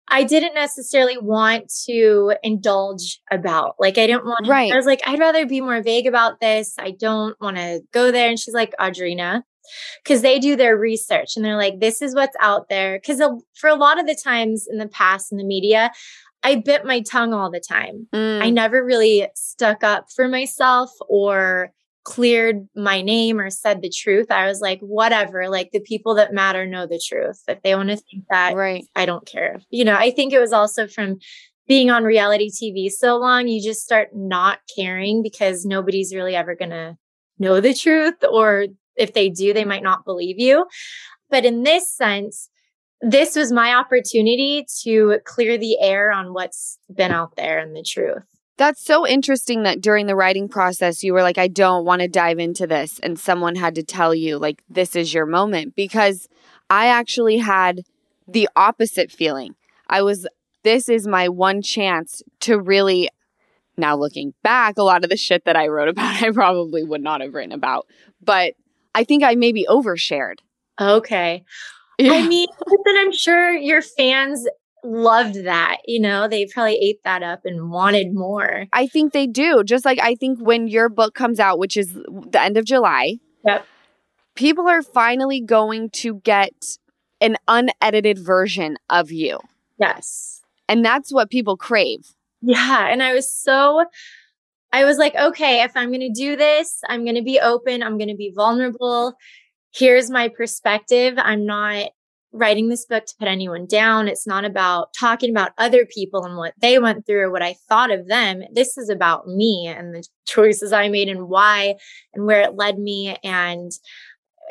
[0.06, 3.76] I didn't necessarily want to indulge about.
[3.78, 4.72] Like, I didn't want, right.
[4.72, 6.74] I was like, I'd rather be more vague about this.
[6.78, 8.28] I don't want to go there.
[8.28, 9.44] And she's like, Audrina,
[10.02, 12.98] because they do their research and they're like, this is what's out there.
[12.98, 13.22] Because
[13.54, 15.90] for a lot of the times in the past in the media,
[16.42, 18.06] I bit my tongue all the time.
[18.14, 18.42] Mm.
[18.42, 21.72] I never really stuck up for myself or
[22.04, 25.48] cleared my name or said the truth, I was like, whatever.
[25.48, 27.42] Like the people that matter know the truth.
[27.46, 28.84] If they want to think that, right.
[28.96, 29.60] I don't care.
[29.70, 31.18] You know, I think it was also from
[31.68, 36.56] being on reality TV so long, you just start not caring because nobody's really ever
[36.56, 36.96] going to
[37.38, 38.24] know the truth.
[38.28, 38.66] Or
[39.00, 40.66] if they do, they might not believe you.
[41.30, 42.50] But in this sense,
[43.00, 47.82] this was my opportunity to clear the air on what's been out there and the
[47.82, 48.24] truth.
[48.58, 52.08] That's so interesting that during the writing process, you were like, I don't want to
[52.08, 52.98] dive into this.
[53.02, 55.74] And someone had to tell you, like, this is your moment.
[55.74, 56.28] Because
[56.68, 57.80] I actually had
[58.28, 59.54] the opposite feeling.
[59.88, 60.26] I was,
[60.62, 63.08] this is my one chance to really,
[63.78, 67.02] now looking back, a lot of the shit that I wrote about, I probably would
[67.02, 67.86] not have written about.
[68.22, 68.54] But
[68.94, 70.38] I think I maybe overshared.
[70.80, 71.44] Okay.
[71.98, 72.12] Yeah.
[72.12, 74.46] I mean, but then I'm sure your fans
[74.82, 75.78] loved that.
[75.86, 78.66] You know, they probably ate that up and wanted more.
[78.72, 79.62] I think they do.
[79.64, 83.18] Just like I think when your book comes out, which is the end of July.
[83.44, 83.66] Yep.
[84.34, 86.52] People are finally going to get
[87.20, 89.38] an unedited version of you.
[89.78, 90.42] Yes.
[90.68, 92.14] And that's what people crave.
[92.40, 92.88] Yeah.
[92.88, 93.84] And I was so,
[94.72, 97.82] I was like, okay, if I'm going to do this, I'm going to be open,
[97.82, 99.14] I'm going to be vulnerable.
[99.74, 101.14] Here's my perspective.
[101.16, 101.90] I'm not
[102.32, 104.06] writing this book to put anyone down.
[104.06, 107.56] It's not about talking about other people and what they went through or what I
[107.68, 108.42] thought of them.
[108.52, 111.74] This is about me and the choices I made and why
[112.14, 113.16] and where it led me.
[113.24, 113.72] And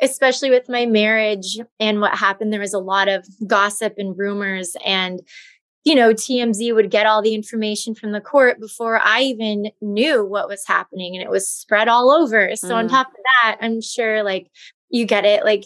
[0.02, 4.76] especially with my marriage and what happened, there was a lot of gossip and rumors.
[4.84, 5.20] And,
[5.84, 10.24] you know, TMZ would get all the information from the court before I even knew
[10.24, 12.54] what was happening and it was spread all over.
[12.54, 12.74] So, mm.
[12.74, 14.50] on top of that, I'm sure like
[14.90, 15.44] you get it.
[15.44, 15.64] Like,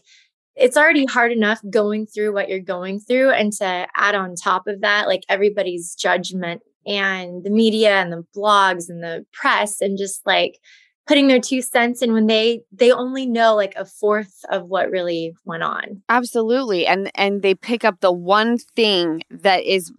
[0.57, 4.68] it's already hard enough going through what you're going through and to add on top
[4.68, 9.98] of that like everybody's judgment and the media and the blogs and the press and
[9.98, 10.59] just like
[11.07, 14.90] putting their two cents in when they they only know like a fourth of what
[14.90, 16.03] really went on.
[16.09, 16.87] Absolutely.
[16.87, 19.93] And and they pick up the one thing that is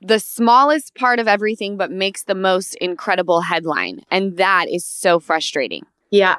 [0.00, 4.00] the smallest part of everything but makes the most incredible headline.
[4.10, 5.84] And that is so frustrating.
[6.10, 6.36] Yeah.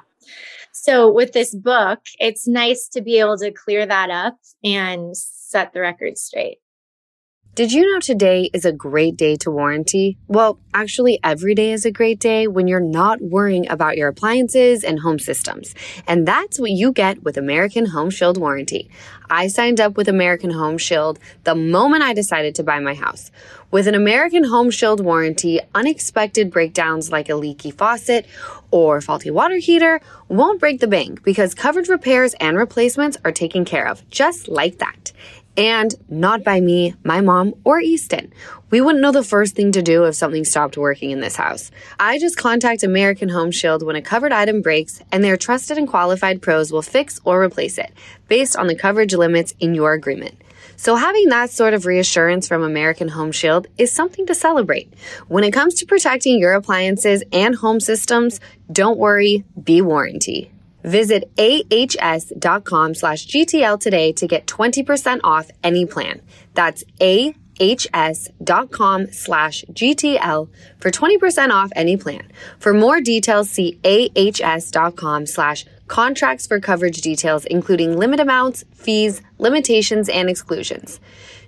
[0.72, 5.74] So with this book, it's nice to be able to clear that up and set
[5.74, 6.60] the record straight.
[7.58, 10.16] Did you know today is a great day to warranty?
[10.28, 14.84] Well, actually, every day is a great day when you're not worrying about your appliances
[14.84, 15.74] and home systems.
[16.06, 18.92] And that's what you get with American Home Shield Warranty.
[19.28, 23.32] I signed up with American Home Shield the moment I decided to buy my house.
[23.72, 28.28] With an American Home Shield warranty, unexpected breakdowns like a leaky faucet
[28.70, 30.00] or faulty water heater
[30.30, 34.78] won't break the bank because covered repairs and replacements are taken care of just like
[34.78, 35.12] that.
[35.58, 38.32] And not by me, my mom, or Easton.
[38.70, 41.72] We wouldn't know the first thing to do if something stopped working in this house.
[42.00, 45.88] I just contact American Home Shield when a covered item breaks, and their trusted and
[45.88, 47.92] qualified pros will fix or replace it
[48.28, 50.40] based on the coverage limits in your agreement.
[50.76, 54.94] So having that sort of reassurance from American Home Shield is something to celebrate.
[55.28, 58.40] When it comes to protecting your appliances and home systems,
[58.72, 60.52] don't worry, be warranty.
[60.88, 66.22] Visit ahs.com slash GTL today to get 20% off any plan.
[66.54, 72.32] That's ahs.com slash GTL for 20% off any plan.
[72.58, 80.08] For more details, see ahs.com slash contracts for coverage details, including limit amounts, fees, limitations,
[80.08, 81.02] and exclusions.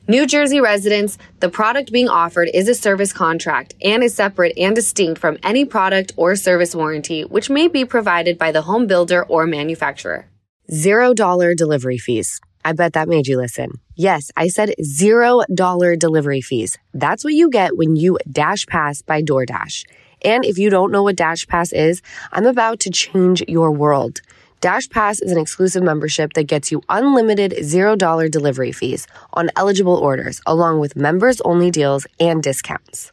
[0.10, 4.76] New Jersey residents, the product being offered is a service contract and is separate and
[4.76, 9.24] distinct from any product or service warranty which may be provided by the home builder
[9.26, 10.26] or manufacturer.
[10.74, 12.42] Zero dollar delivery fees.
[12.66, 13.74] I bet that made you listen.
[13.94, 16.76] Yes, I said zero dollar delivery fees.
[16.92, 19.86] That's what you get when you Dash Pass by DoorDash.
[20.24, 22.02] And if you don't know what Dash Pass is,
[22.32, 24.22] I'm about to change your world.
[24.62, 29.96] Dash Pass is an exclusive membership that gets you unlimited $0 delivery fees on eligible
[29.96, 33.10] orders, along with members only deals and discounts.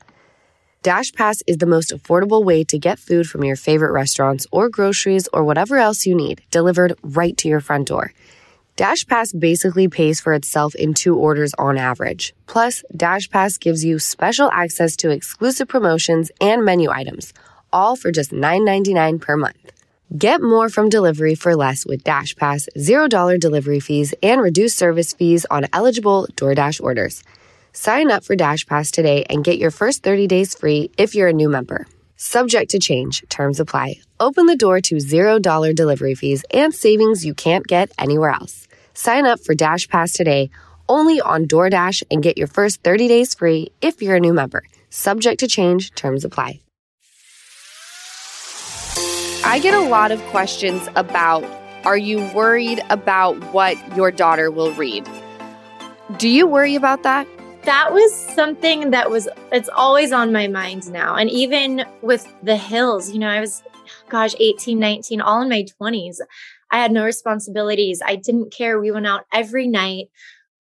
[0.83, 4.69] Dash Pass is the most affordable way to get food from your favorite restaurants or
[4.69, 8.13] groceries or whatever else you need delivered right to your front door.
[8.75, 12.35] Dash Pass basically pays for itself in two orders on average.
[12.49, 17.33] Plus, Dash Pass gives you special access to exclusive promotions and menu items,
[17.73, 19.76] all for just $9.99 per month.
[20.15, 25.13] Get more from delivery for less with Dash Pass, $0 delivery fees, and reduced service
[25.13, 27.25] fees on eligible DoorDash orders.
[27.73, 31.29] Sign up for Dash Pass today and get your first 30 days free if you're
[31.29, 31.89] a new member.
[32.17, 33.97] Subject to change, terms apply.
[34.21, 38.69] Open the door to $0 delivery fees and savings you can't get anywhere else.
[38.95, 40.51] Sign up for Dash Pass today
[40.89, 44.63] only on DoorDash and get your first 30 days free if you're a new member.
[44.89, 46.61] Subject to change, terms apply.
[49.47, 51.45] I get a lot of questions about
[51.85, 55.09] are you worried about what your daughter will read?
[56.17, 57.29] Do you worry about that?
[57.63, 61.15] That was something that was, it's always on my mind now.
[61.15, 63.63] And even with the hills, you know, I was,
[64.09, 66.19] gosh, 18, 19, all in my 20s.
[66.73, 68.03] I had no responsibilities.
[68.05, 68.81] I didn't care.
[68.81, 70.11] We went out every night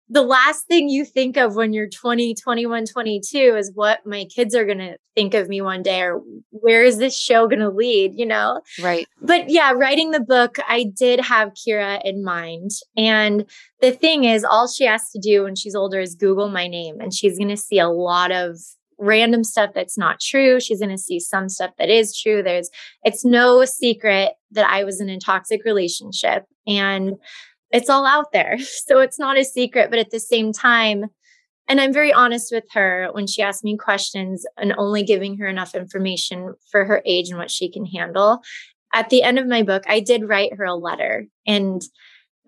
[0.09, 4.55] the last thing you think of when you're 20, 21, 22 is what my kids
[4.55, 7.71] are going to think of me one day or where is this show going to
[7.71, 8.61] lead, you know?
[8.83, 9.07] Right.
[9.21, 12.73] But yeah, writing the book, I did have Kirra in mind.
[12.97, 13.49] And
[13.81, 17.01] the thing is, all she has to do when she's older is Google my name,
[17.01, 18.59] and she's going to see a lot of
[18.99, 20.61] random stuff that's not true.
[20.61, 22.43] She's going to see some stuff that is true.
[22.43, 22.71] There's,
[23.03, 26.45] it's no secret that I was in a toxic relationship.
[26.67, 27.15] And
[27.73, 28.59] it's all out there.
[28.87, 31.07] So it's not a secret, but at the same time,
[31.69, 35.47] and I'm very honest with her when she asks me questions and only giving her
[35.47, 38.43] enough information for her age and what she can handle.
[38.93, 41.81] At the end of my book, I did write her a letter and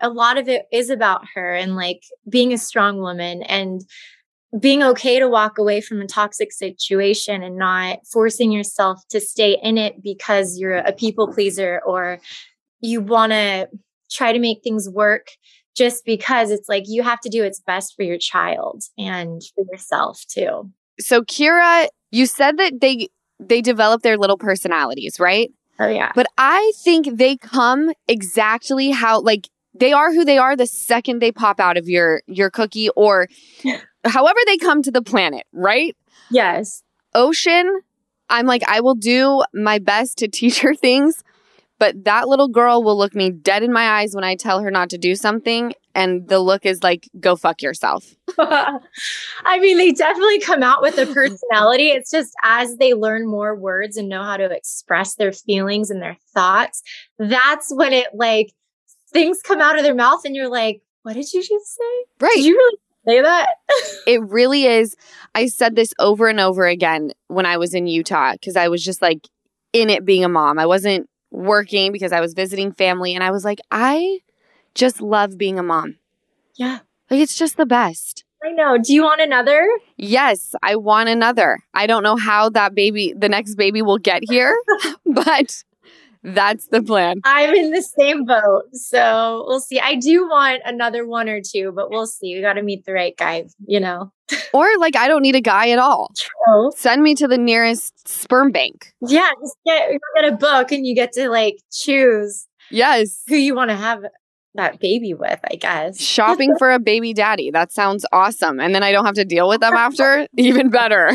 [0.01, 3.83] a lot of it is about her and like being a strong woman and
[4.59, 9.59] being okay to walk away from a toxic situation and not forcing yourself to stay
[9.63, 12.19] in it because you're a people pleaser or
[12.81, 13.69] you want to
[14.15, 15.29] try to make things work
[15.77, 19.65] just because it's like you have to do what's best for your child and for
[19.71, 20.71] yourself too.
[21.01, 23.09] So Kirra, you said that they
[23.41, 25.51] they develop their little personalities, right?
[25.79, 26.13] Oh yeah.
[26.15, 31.21] But I think they come exactly how like they are who they are the second
[31.21, 33.29] they pop out of your your cookie or
[34.05, 35.97] however they come to the planet, right?
[36.31, 36.83] Yes.
[37.15, 37.81] Ocean,
[38.29, 41.25] I'm like I will do my best to teach her things,
[41.79, 44.71] but that little girl will look me dead in my eyes when I tell her
[44.71, 45.75] not to do something.
[45.95, 48.05] And the look is like, go fuck yourself.
[48.39, 51.89] I mean, they definitely come out with a personality.
[51.89, 56.03] It's just as they learn more words and know how to express their feelings and
[56.03, 56.83] their thoughts,
[57.19, 58.53] that's when it like
[59.13, 62.05] things come out of their mouth and you're like, what did you just say?
[62.21, 62.35] Right.
[62.37, 63.49] Did you really say that?
[64.07, 64.97] it really is.
[65.35, 68.83] I said this over and over again when I was in Utah because I was
[68.83, 69.29] just like
[69.73, 70.59] in it being a mom.
[70.59, 74.21] I wasn't working because I was visiting family and I was like, I
[74.75, 75.97] just love being a mom.
[76.55, 76.81] Yeah.
[77.11, 78.25] Like it's just the best.
[78.45, 78.79] I know.
[78.79, 79.67] Do you want another?
[79.97, 81.61] Yes, I want another.
[81.73, 84.57] I don't know how that baby, the next baby will get here,
[85.07, 85.65] but
[86.25, 87.21] that's the plan.
[87.25, 88.65] I'm in the same boat.
[88.73, 89.79] So we'll see.
[89.79, 92.35] I do want another one or two, but we'll see.
[92.35, 94.11] We got to meet the right guy, you know?
[94.55, 96.11] or like, I don't need a guy at all.
[96.17, 96.73] True.
[96.75, 98.95] Send me to the nearest sperm bank.
[99.07, 99.31] Yeah.
[99.41, 102.47] Just get, get a book and you get to like choose.
[102.71, 103.23] Yes.
[103.29, 104.03] Who you want to have
[104.55, 106.01] that baby with, I guess.
[106.01, 107.51] Shopping for a baby daddy.
[107.51, 108.61] That sounds awesome.
[108.61, 110.27] And then I don't have to deal with them after.
[110.39, 111.13] Even better.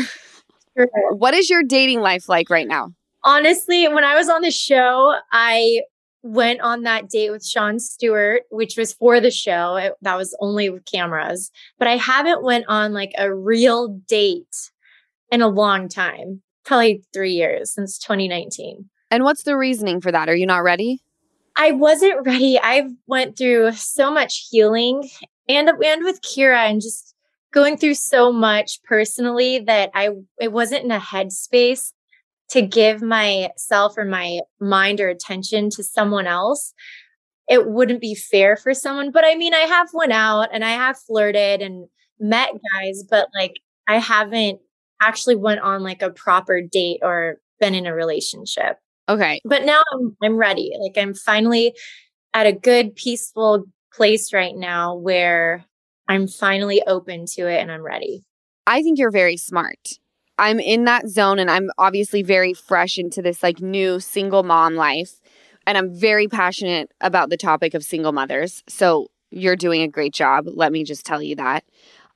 [0.76, 0.88] Sure.
[1.16, 2.92] What is your dating life like right now?
[3.24, 5.82] Honestly, when I was on the show, I
[6.22, 9.76] went on that date with Sean Stewart, which was for the show.
[9.76, 14.70] It, that was only with cameras, but I haven't went on like a real date
[15.30, 16.42] in a long time.
[16.64, 18.88] Probably 3 years since 2019.
[19.10, 20.28] And what's the reasoning for that?
[20.28, 21.02] Are you not ready?
[21.56, 22.58] I wasn't ready.
[22.62, 25.08] I went through so much healing
[25.48, 27.14] and and with Kirra and just
[27.52, 31.92] going through so much personally that I it wasn't in a headspace
[32.50, 36.74] to give myself or my mind or attention to someone else.
[37.48, 39.10] It wouldn't be fair for someone.
[39.10, 41.88] But I mean, I have went out and I have flirted and
[42.18, 43.54] met guys, but like
[43.88, 44.60] I haven't
[45.00, 48.76] actually went on like a proper date or been in a relationship.
[49.08, 49.40] Okay.
[49.44, 50.72] But now I'm I'm ready.
[50.80, 51.74] Like I'm finally
[52.34, 55.64] at a good peaceful place right now where
[56.08, 58.24] I'm finally open to it and I'm ready.
[58.66, 59.99] I think you're very smart.
[60.40, 64.74] I'm in that zone and I'm obviously very fresh into this like new single mom
[64.74, 65.20] life.
[65.66, 68.64] And I'm very passionate about the topic of single mothers.
[68.66, 70.46] So you're doing a great job.
[70.46, 71.64] Let me just tell you that.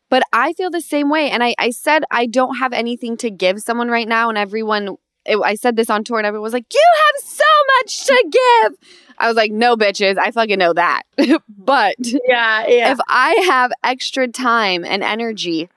[0.08, 1.30] But I feel the same way.
[1.30, 4.30] And I, I said I don't have anything to give someone right now.
[4.30, 4.96] And everyone
[5.26, 7.44] it, I said this on tour and everyone was like, You have so
[7.78, 8.88] much to give.
[9.18, 11.02] I was like, No, bitches, I fucking know that.
[11.48, 12.92] but yeah, yeah.
[12.92, 15.68] if I have extra time and energy,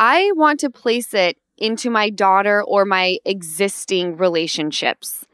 [0.00, 5.24] I want to place it into my daughter or my existing relationships,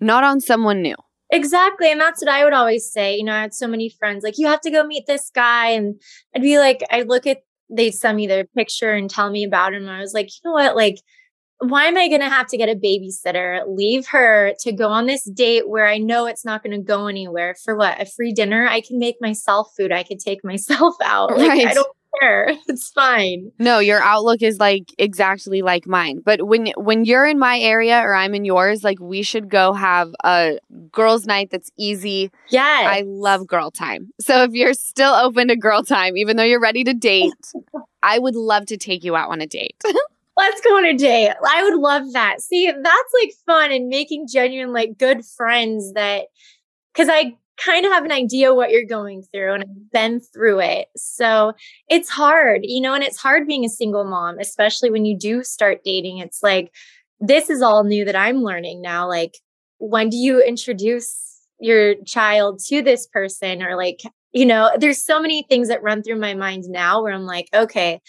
[0.00, 0.96] not on someone new.
[1.30, 1.92] Exactly.
[1.92, 3.16] And that's what I would always say.
[3.16, 5.68] You know, I had so many friends like, you have to go meet this guy.
[5.68, 6.00] And
[6.34, 7.38] I'd be like, I'd look at,
[7.70, 9.82] they'd send me their picture and tell me about him.
[9.82, 10.74] And I was like, you know what?
[10.74, 10.96] Like,
[11.60, 15.06] why am I going to have to get a babysitter, leave her to go on
[15.06, 18.00] this date where I know it's not going to go anywhere for what?
[18.00, 18.66] A free dinner?
[18.66, 19.92] I can make myself food.
[19.92, 21.36] I could take myself out.
[21.36, 21.66] Like, Right.
[21.68, 22.48] I don't care.
[22.68, 23.50] It's fine.
[23.58, 26.20] No, your outlook is like exactly like mine.
[26.24, 29.72] But when when you're in my area or I'm in yours, like we should go
[29.72, 30.58] have a
[30.92, 32.30] girls' night that's easy.
[32.48, 32.86] Yes.
[32.86, 34.12] I love girl time.
[34.20, 37.32] So if you're still open to girl time, even though you're ready to date,
[38.02, 39.76] I would love to take you out on a date.
[40.36, 41.32] Let's go on a date.
[41.46, 42.40] I would love that.
[42.40, 46.26] See, that's like fun and making genuine, like good friends that,
[46.92, 50.60] because I kind of have an idea what you're going through and I've been through
[50.60, 50.88] it.
[50.96, 51.52] So
[51.88, 55.42] it's hard, you know, and it's hard being a single mom, especially when you do
[55.42, 56.18] start dating.
[56.18, 56.72] It's like,
[57.20, 59.06] this is all new that I'm learning now.
[59.08, 59.36] Like,
[59.78, 63.62] when do you introduce your child to this person?
[63.62, 64.00] Or like,
[64.32, 67.48] you know, there's so many things that run through my mind now where I'm like,
[67.52, 68.00] okay,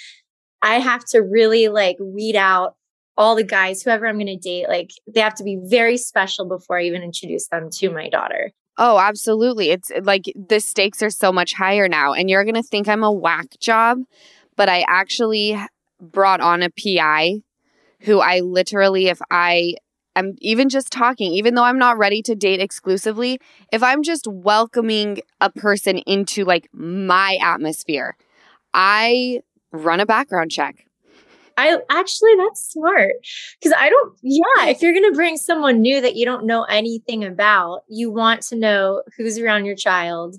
[0.61, 2.75] I have to really like weed out
[3.17, 4.69] all the guys, whoever I'm going to date.
[4.69, 8.51] Like they have to be very special before I even introduce them to my daughter.
[8.78, 9.69] Oh, absolutely.
[9.69, 12.13] It's like the stakes are so much higher now.
[12.13, 13.99] And you're going to think I'm a whack job,
[14.55, 15.59] but I actually
[15.99, 17.41] brought on a PI
[18.01, 19.76] who I literally, if I
[20.15, 23.39] am even just talking, even though I'm not ready to date exclusively,
[23.72, 28.15] if I'm just welcoming a person into like my atmosphere,
[28.74, 29.41] I
[29.72, 30.86] run a background check.
[31.62, 33.14] I actually, that's smart
[33.59, 36.64] because I don't, yeah, if you're going to bring someone new that you don't know
[36.64, 40.38] anything about, you want to know who's around your child.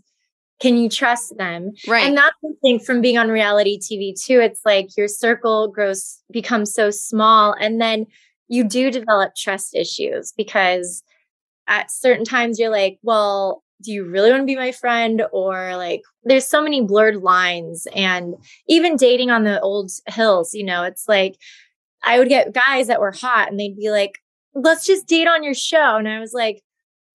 [0.61, 1.73] Can you trust them?
[1.89, 2.05] Right.
[2.05, 4.41] And that's the thing from being on reality TV too.
[4.41, 7.55] It's like your circle grows, becomes so small.
[7.59, 8.07] And then
[8.49, 11.03] you do develop trust issues because
[11.67, 15.23] at certain times you're like, well, do you really want to be my friend?
[15.33, 17.87] Or like, there's so many blurred lines.
[17.95, 18.35] And
[18.69, 21.37] even dating on the old hills, you know, it's like
[22.03, 24.19] I would get guys that were hot and they'd be like,
[24.55, 25.97] let's just date on your show.
[25.97, 26.63] And I was like,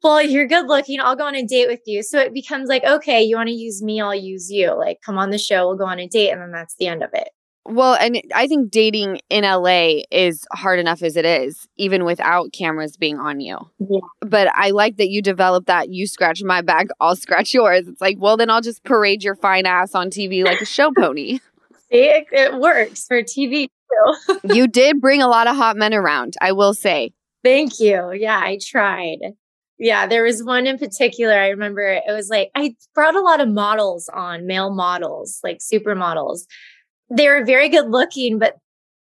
[0.03, 0.99] well, you're good looking.
[0.99, 2.03] I'll go on a date with you.
[2.03, 4.78] So it becomes like, okay, you want to use me, I'll use you.
[4.78, 6.30] Like, come on the show, we'll go on a date.
[6.32, 7.30] And then that's the end of it.
[7.70, 12.53] Well, and I think dating in LA is hard enough as it is, even without
[12.53, 13.57] cameras being on you.
[13.78, 13.99] Yeah.
[14.22, 17.88] But I like that you developed that you scratch my back, I'll scratch yours.
[17.88, 20.91] It's like, well, then I'll just parade your fine ass on TV like a show
[20.97, 21.39] pony.
[21.91, 24.39] See, it, it works for TV too.
[24.53, 27.11] you did bring a lot of hot men around, I will say.
[27.43, 28.13] Thank you.
[28.13, 29.20] Yeah, I tried.
[29.80, 31.34] Yeah, there was one in particular.
[31.34, 35.59] I remember it was like I brought a lot of models on, male models, like
[35.59, 36.45] supermodels.
[37.10, 38.58] They were very good looking, but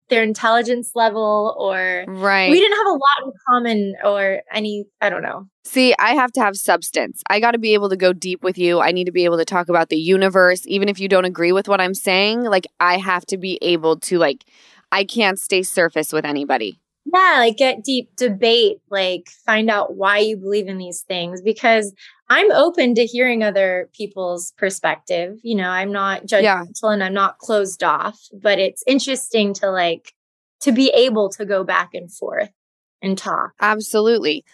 [0.10, 2.50] their intelligence level or Right.
[2.52, 5.48] we didn't have a lot in common or any, I don't know.
[5.64, 7.24] See, I have to have substance.
[7.30, 8.82] I got to be able to go deep with you.
[8.82, 11.52] I need to be able to talk about the universe even if you don't agree
[11.52, 12.44] with what I'm saying.
[12.44, 14.44] Like I have to be able to like
[14.92, 16.80] I can't stay surface with anybody.
[17.06, 21.94] Yeah, like get deep debate, like find out why you believe in these things because
[22.32, 25.38] I'm open to hearing other people's perspective.
[25.44, 26.94] You know, I'm not judgmental yeah.
[26.94, 30.14] and I'm not closed off, but it's interesting to like
[30.62, 32.54] to be able to go back and forth
[33.02, 33.52] and talk.
[33.60, 34.46] Absolutely.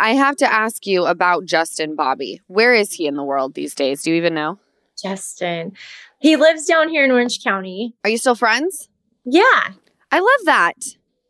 [0.00, 2.40] I have to ask you about Justin Bobby.
[2.46, 4.02] Where is he in the world these days?
[4.02, 4.58] Do you even know?
[5.02, 5.72] Justin.
[6.18, 7.94] He lives down here in Orange County.
[8.02, 8.88] Are you still friends?
[9.26, 9.72] Yeah.
[10.10, 10.76] I love that.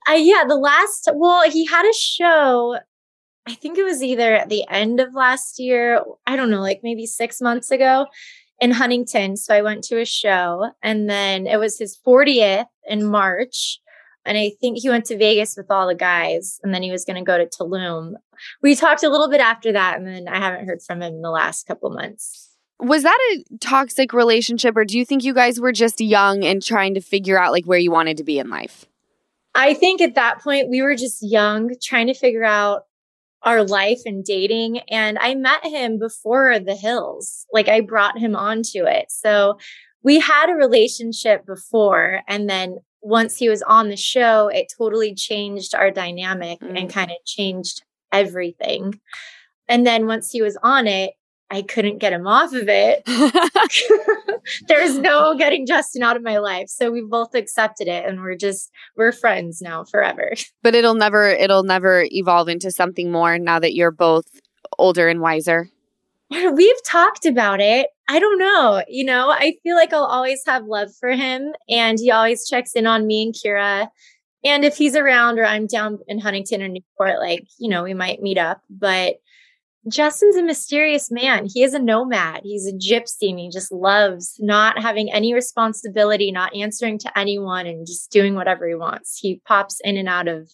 [0.08, 2.78] Uh, yeah, the last, well, he had a show
[3.46, 6.80] I think it was either at the end of last year, I don't know, like
[6.82, 8.06] maybe six months ago
[8.60, 9.36] in Huntington.
[9.36, 13.80] So I went to a show and then it was his 40th in March.
[14.24, 17.04] And I think he went to Vegas with all the guys and then he was
[17.04, 18.14] going to go to Tulum.
[18.62, 21.22] We talked a little bit after that and then I haven't heard from him in
[21.22, 22.50] the last couple months.
[22.80, 26.62] Was that a toxic relationship or do you think you guys were just young and
[26.62, 28.86] trying to figure out like where you wanted to be in life?
[29.54, 32.82] I think at that point we were just young trying to figure out
[33.42, 34.80] our life and dating.
[34.90, 37.46] And I met him before the hills.
[37.52, 39.06] Like I brought him onto it.
[39.10, 39.58] So
[40.02, 42.20] we had a relationship before.
[42.28, 46.78] And then once he was on the show, it totally changed our dynamic mm.
[46.78, 47.82] and kind of changed
[48.12, 49.00] everything.
[49.68, 51.12] And then once he was on it,
[51.50, 53.02] I couldn't get him off of it.
[54.68, 56.68] There's no getting Justin out of my life.
[56.68, 60.32] So we both accepted it and we're just we're friends now forever.
[60.62, 64.26] But it'll never it'll never evolve into something more now that you're both
[64.78, 65.68] older and wiser.
[66.30, 67.88] We've talked about it.
[68.08, 68.82] I don't know.
[68.88, 72.72] You know, I feel like I'll always have love for him and he always checks
[72.72, 73.88] in on me and Kirra.
[74.44, 77.94] And if he's around or I'm down in Huntington or Newport, like, you know, we
[77.94, 78.60] might meet up.
[78.70, 79.16] But
[79.88, 81.46] Justin's a mysterious man.
[81.52, 82.40] He is a nomad.
[82.42, 87.66] He's a gypsy and he just loves not having any responsibility, not answering to anyone
[87.66, 89.18] and just doing whatever he wants.
[89.20, 90.50] He pops in and out of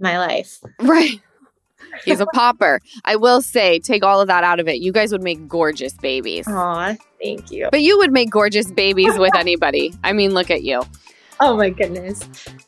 [0.00, 0.58] my life.
[0.80, 1.20] Right.
[2.04, 2.80] He's a popper.
[3.04, 4.80] I will say, take all of that out of it.
[4.80, 6.46] You guys would make gorgeous babies.
[6.48, 7.68] Aw, thank you.
[7.70, 9.92] But you would make gorgeous babies with anybody.
[10.02, 10.82] I mean, look at you.
[11.40, 12.20] Oh my goodness.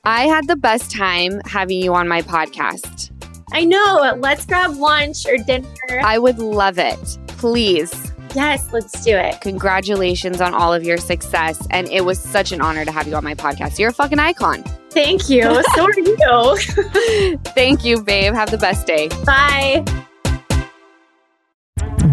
[0.05, 3.11] I had the best time having you on my podcast.
[3.55, 4.15] I know.
[4.19, 5.69] Let's grab lunch or dinner.
[6.05, 7.19] I would love it.
[7.29, 8.13] Please.
[8.35, 9.41] Yes, let's do it.
[9.41, 11.65] Congratulations on all of your success.
[11.71, 13.79] And it was such an honor to have you on my podcast.
[13.79, 14.65] You're a fucking icon.
[14.91, 15.43] Thank you.
[15.75, 17.39] So are you.
[17.55, 18.35] Thank you, babe.
[18.35, 19.09] Have the best day.
[19.25, 19.85] Bye.